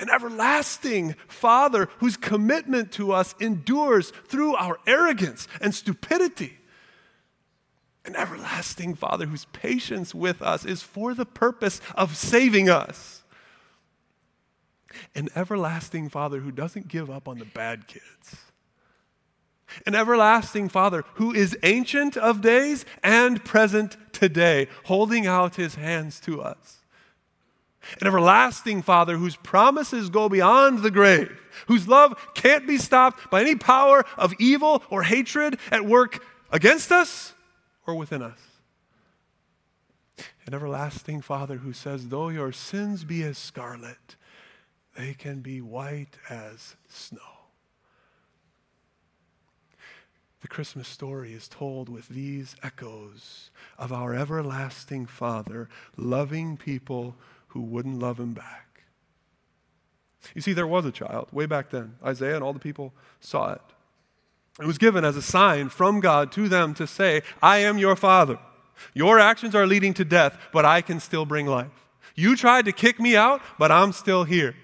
an 0.00 0.10
everlasting 0.10 1.14
Father 1.28 1.88
whose 1.98 2.16
commitment 2.16 2.90
to 2.92 3.12
us 3.12 3.34
endures 3.38 4.10
through 4.26 4.56
our 4.56 4.78
arrogance 4.86 5.46
and 5.60 5.74
stupidity. 5.74 6.58
An 8.04 8.16
everlasting 8.16 8.96
Father 8.96 9.26
whose 9.26 9.46
patience 9.46 10.14
with 10.14 10.42
us 10.42 10.64
is 10.64 10.82
for 10.82 11.14
the 11.14 11.24
purpose 11.24 11.80
of 11.94 12.16
saving 12.16 12.68
us. 12.68 13.22
An 15.14 15.28
everlasting 15.34 16.08
Father 16.08 16.40
who 16.40 16.50
doesn't 16.50 16.88
give 16.88 17.08
up 17.08 17.28
on 17.28 17.38
the 17.38 17.44
bad 17.46 17.86
kids. 17.86 18.36
An 19.86 19.94
everlasting 19.94 20.68
Father 20.68 21.04
who 21.14 21.32
is 21.32 21.56
ancient 21.62 22.16
of 22.16 22.42
days 22.42 22.84
and 23.02 23.44
present 23.44 23.96
today, 24.12 24.68
holding 24.84 25.26
out 25.26 25.56
his 25.56 25.76
hands 25.76 26.20
to 26.20 26.42
us 26.42 26.83
an 28.00 28.06
everlasting 28.06 28.82
Father 28.82 29.16
whose 29.16 29.36
promises 29.36 30.10
go 30.10 30.28
beyond 30.28 30.82
the 30.82 30.90
grave, 30.90 31.40
whose 31.66 31.88
love 31.88 32.14
can't 32.34 32.66
be 32.66 32.78
stopped 32.78 33.30
by 33.30 33.40
any 33.40 33.54
power 33.54 34.04
of 34.16 34.34
evil 34.38 34.82
or 34.90 35.02
hatred 35.02 35.58
at 35.70 35.84
work 35.84 36.24
against 36.50 36.92
us 36.92 37.34
or 37.86 37.94
within 37.94 38.22
us. 38.22 38.38
An 40.46 40.54
everlasting 40.54 41.22
Father 41.22 41.56
who 41.56 41.72
says, 41.72 42.08
Though 42.08 42.28
your 42.28 42.52
sins 42.52 43.04
be 43.04 43.22
as 43.22 43.38
scarlet, 43.38 44.16
they 44.96 45.14
can 45.14 45.40
be 45.40 45.60
white 45.60 46.16
as 46.28 46.76
snow. 46.88 47.20
The 50.44 50.48
Christmas 50.48 50.86
story 50.88 51.32
is 51.32 51.48
told 51.48 51.88
with 51.88 52.08
these 52.08 52.54
echoes 52.62 53.50
of 53.78 53.94
our 53.94 54.14
everlasting 54.14 55.06
Father 55.06 55.70
loving 55.96 56.58
people 56.58 57.16
who 57.54 57.62
wouldn't 57.62 58.00
love 58.00 58.18
him 58.18 58.34
back. 58.34 58.82
You 60.34 60.40
see, 60.40 60.52
there 60.52 60.66
was 60.66 60.84
a 60.84 60.92
child 60.92 61.28
way 61.32 61.46
back 61.46 61.70
then. 61.70 61.94
Isaiah 62.04 62.34
and 62.34 62.44
all 62.44 62.52
the 62.52 62.58
people 62.58 62.92
saw 63.20 63.52
it. 63.52 63.60
It 64.60 64.66
was 64.66 64.76
given 64.76 65.04
as 65.04 65.16
a 65.16 65.22
sign 65.22 65.68
from 65.68 66.00
God 66.00 66.32
to 66.32 66.48
them 66.48 66.74
to 66.74 66.86
say, 66.86 67.22
I 67.40 67.58
am 67.58 67.78
your 67.78 67.96
Father. 67.96 68.38
Your 68.92 69.20
actions 69.20 69.54
are 69.54 69.66
leading 69.66 69.94
to 69.94 70.04
death, 70.04 70.36
but 70.52 70.64
I 70.64 70.80
can 70.80 70.98
still 70.98 71.24
bring 71.24 71.46
life. 71.46 71.86
You 72.16 72.36
tried 72.36 72.64
to 72.64 72.72
kick 72.72 72.98
me 72.98 73.16
out, 73.16 73.40
but 73.58 73.70
I'm 73.70 73.92
still 73.92 74.24
here. 74.24 74.54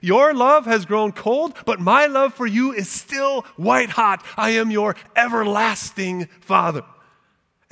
Your 0.00 0.34
love 0.34 0.64
has 0.64 0.84
grown 0.84 1.12
cold, 1.12 1.54
but 1.64 1.80
my 1.80 2.06
love 2.06 2.34
for 2.34 2.46
you 2.46 2.72
is 2.72 2.88
still 2.88 3.42
white 3.56 3.90
hot. 3.90 4.24
I 4.36 4.50
am 4.50 4.70
your 4.70 4.96
everlasting 5.14 6.26
Father. 6.40 6.82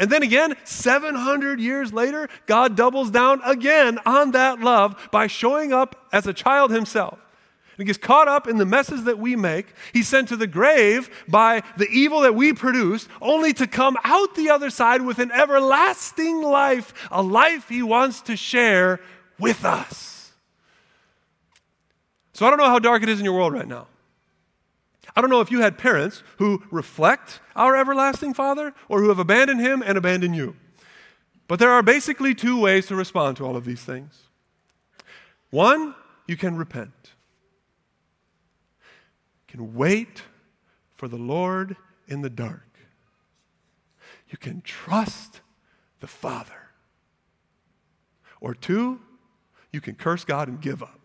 And 0.01 0.11
then 0.11 0.23
again, 0.23 0.57
700 0.65 1.61
years 1.61 1.93
later, 1.93 2.31
God 2.47 2.75
doubles 2.75 3.11
down 3.11 3.43
again 3.45 3.99
on 4.07 4.31
that 4.31 4.59
love 4.59 5.11
by 5.13 5.27
showing 5.27 5.75
up 5.75 6.09
as 6.11 6.27
a 6.27 6.33
child 6.33 6.71
himself. 6.71 7.19
He 7.77 7.85
gets 7.85 7.99
caught 7.99 8.27
up 8.27 8.49
in 8.49 8.57
the 8.57 8.65
messes 8.65 9.05
that 9.05 9.19
we 9.19 9.37
make. 9.37 9.67
He's 9.93 10.09
sent 10.09 10.29
to 10.29 10.37
the 10.37 10.47
grave 10.47 11.11
by 11.29 11.63
the 11.77 11.89
evil 11.89 12.21
that 12.23 12.35
we 12.35 12.55
produce, 12.55 13.09
only 13.21 13.53
to 13.55 13.67
come 13.67 13.99
out 14.03 14.35
the 14.35 14.49
other 14.49 14.71
side 14.71 15.03
with 15.03 15.19
an 15.19 15.31
everlasting 15.33 16.43
life, 16.43 16.95
a 17.11 17.23
life 17.23 17.69
he 17.69 17.83
wants 17.83 18.23
to 18.23 18.37
share 18.37 19.01
with 19.39 19.67
us. 19.67 20.33
So 22.33 22.47
I 22.47 22.51
don't 22.51 22.59
know 22.59 22.67
how 22.67 22.79
dark 22.79 23.03
it 23.03 23.11
is 23.11 23.19
in 23.19 23.25
your 23.27 23.35
world 23.35 23.53
right 23.53 23.69
now. 23.69 23.87
I 25.17 25.21
don't 25.21 25.31
know 25.31 25.41
if 25.41 25.51
you 25.51 25.61
had 25.61 25.79
parents 25.79 26.23
who 26.39 26.63
reflect 26.71 27.41
our 27.57 27.77
everlasting 27.77 28.35
Father 28.35 28.75
or 28.89 29.01
who 29.01 29.09
have 29.09 29.19
abandoned 29.19 29.61
him 29.61 29.83
and 29.83 29.99
abandoned 29.99 30.37
you. 30.37 30.57
But 31.49 31.59
there 31.59 31.73
are 31.73 31.83
basically 31.83 32.35
two 32.35 32.61
ways 32.61 32.87
to 32.87 32.97
respond 32.97 33.37
to 33.39 33.45
all 33.45 33.57
of 33.57 33.65
these 33.65 33.83
things. 33.83 34.23
One, 35.51 35.97
you 36.29 36.37
can 36.37 36.57
repent. 36.57 36.93
You 39.49 39.59
can 39.59 39.75
wait 39.75 40.23
for 40.95 41.09
the 41.09 41.17
Lord 41.17 41.77
in 42.07 42.23
the 42.23 42.31
dark. 42.31 42.79
You 44.29 44.39
can 44.39 44.61
trust 44.61 45.41
the 45.99 46.07
Father. 46.07 46.69
Or 48.41 48.55
two, 48.55 49.01
you 49.73 49.81
can 49.81 49.97
curse 49.97 50.25
God 50.25 50.47
and 50.47 50.61
give 50.61 50.83
up. 50.83 51.00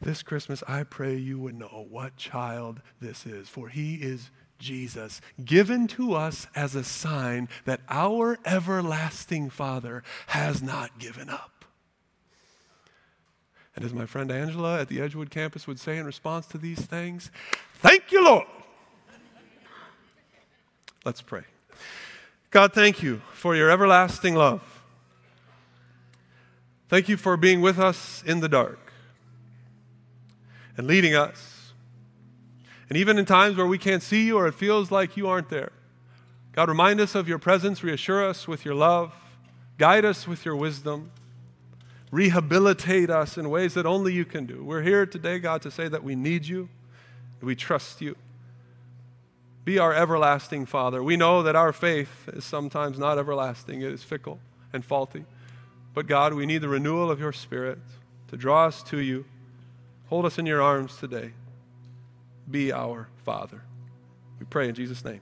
This 0.00 0.22
Christmas, 0.22 0.62
I 0.68 0.82
pray 0.82 1.16
you 1.16 1.38
would 1.38 1.54
know 1.54 1.86
what 1.88 2.16
child 2.16 2.80
this 3.00 3.24
is, 3.24 3.48
for 3.48 3.68
he 3.68 3.94
is 3.96 4.30
Jesus, 4.58 5.20
given 5.44 5.86
to 5.88 6.14
us 6.14 6.46
as 6.54 6.74
a 6.74 6.84
sign 6.84 7.48
that 7.64 7.80
our 7.88 8.38
everlasting 8.44 9.50
Father 9.50 10.02
has 10.28 10.62
not 10.62 10.98
given 10.98 11.30
up. 11.30 11.64
And 13.74 13.84
as 13.84 13.92
my 13.92 14.06
friend 14.06 14.30
Angela 14.30 14.80
at 14.80 14.88
the 14.88 15.00
Edgewood 15.00 15.30
campus 15.30 15.66
would 15.66 15.78
say 15.78 15.98
in 15.98 16.06
response 16.06 16.46
to 16.48 16.58
these 16.58 16.80
things, 16.80 17.30
thank 17.74 18.10
you, 18.12 18.24
Lord. 18.24 18.46
Let's 21.04 21.22
pray. 21.22 21.42
God, 22.50 22.72
thank 22.72 23.02
you 23.02 23.20
for 23.32 23.54
your 23.54 23.70
everlasting 23.70 24.34
love. 24.34 24.82
Thank 26.88 27.08
you 27.08 27.16
for 27.16 27.36
being 27.36 27.60
with 27.60 27.78
us 27.78 28.22
in 28.26 28.40
the 28.40 28.48
dark 28.48 28.85
and 30.76 30.86
leading 30.86 31.14
us. 31.14 31.72
And 32.88 32.96
even 32.96 33.18
in 33.18 33.24
times 33.24 33.56
where 33.56 33.66
we 33.66 33.78
can't 33.78 34.02
see 34.02 34.26
you 34.26 34.36
or 34.36 34.46
it 34.46 34.54
feels 34.54 34.90
like 34.90 35.16
you 35.16 35.28
aren't 35.28 35.48
there, 35.48 35.72
God, 36.52 36.68
remind 36.68 37.00
us 37.00 37.14
of 37.14 37.28
your 37.28 37.38
presence, 37.38 37.82
reassure 37.82 38.26
us 38.26 38.48
with 38.48 38.64
your 38.64 38.74
love, 38.74 39.12
guide 39.78 40.04
us 40.04 40.26
with 40.26 40.44
your 40.44 40.56
wisdom, 40.56 41.10
rehabilitate 42.10 43.10
us 43.10 43.36
in 43.36 43.50
ways 43.50 43.74
that 43.74 43.84
only 43.84 44.12
you 44.12 44.24
can 44.24 44.46
do. 44.46 44.64
We're 44.64 44.82
here 44.82 45.04
today, 45.04 45.38
God, 45.38 45.62
to 45.62 45.70
say 45.70 45.88
that 45.88 46.02
we 46.02 46.14
need 46.14 46.46
you, 46.46 46.68
we 47.42 47.54
trust 47.54 48.00
you. 48.00 48.16
Be 49.64 49.78
our 49.78 49.92
everlasting 49.92 50.64
Father. 50.64 51.02
We 51.02 51.16
know 51.16 51.42
that 51.42 51.56
our 51.56 51.72
faith 51.72 52.28
is 52.32 52.44
sometimes 52.44 52.98
not 52.98 53.18
everlasting, 53.18 53.82
it 53.82 53.92
is 53.92 54.02
fickle 54.02 54.38
and 54.72 54.84
faulty. 54.84 55.24
But 55.92 56.06
God, 56.06 56.34
we 56.34 56.46
need 56.46 56.58
the 56.58 56.68
renewal 56.68 57.10
of 57.10 57.18
your 57.18 57.32
Spirit 57.32 57.78
to 58.28 58.36
draw 58.36 58.66
us 58.66 58.82
to 58.84 58.98
you 58.98 59.24
Hold 60.06 60.24
us 60.24 60.38
in 60.38 60.46
your 60.46 60.62
arms 60.62 60.96
today. 60.96 61.32
Be 62.50 62.72
our 62.72 63.08
Father. 63.24 63.62
We 64.38 64.46
pray 64.46 64.68
in 64.68 64.74
Jesus' 64.74 65.04
name. 65.04 65.20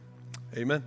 Amen. 0.56 0.84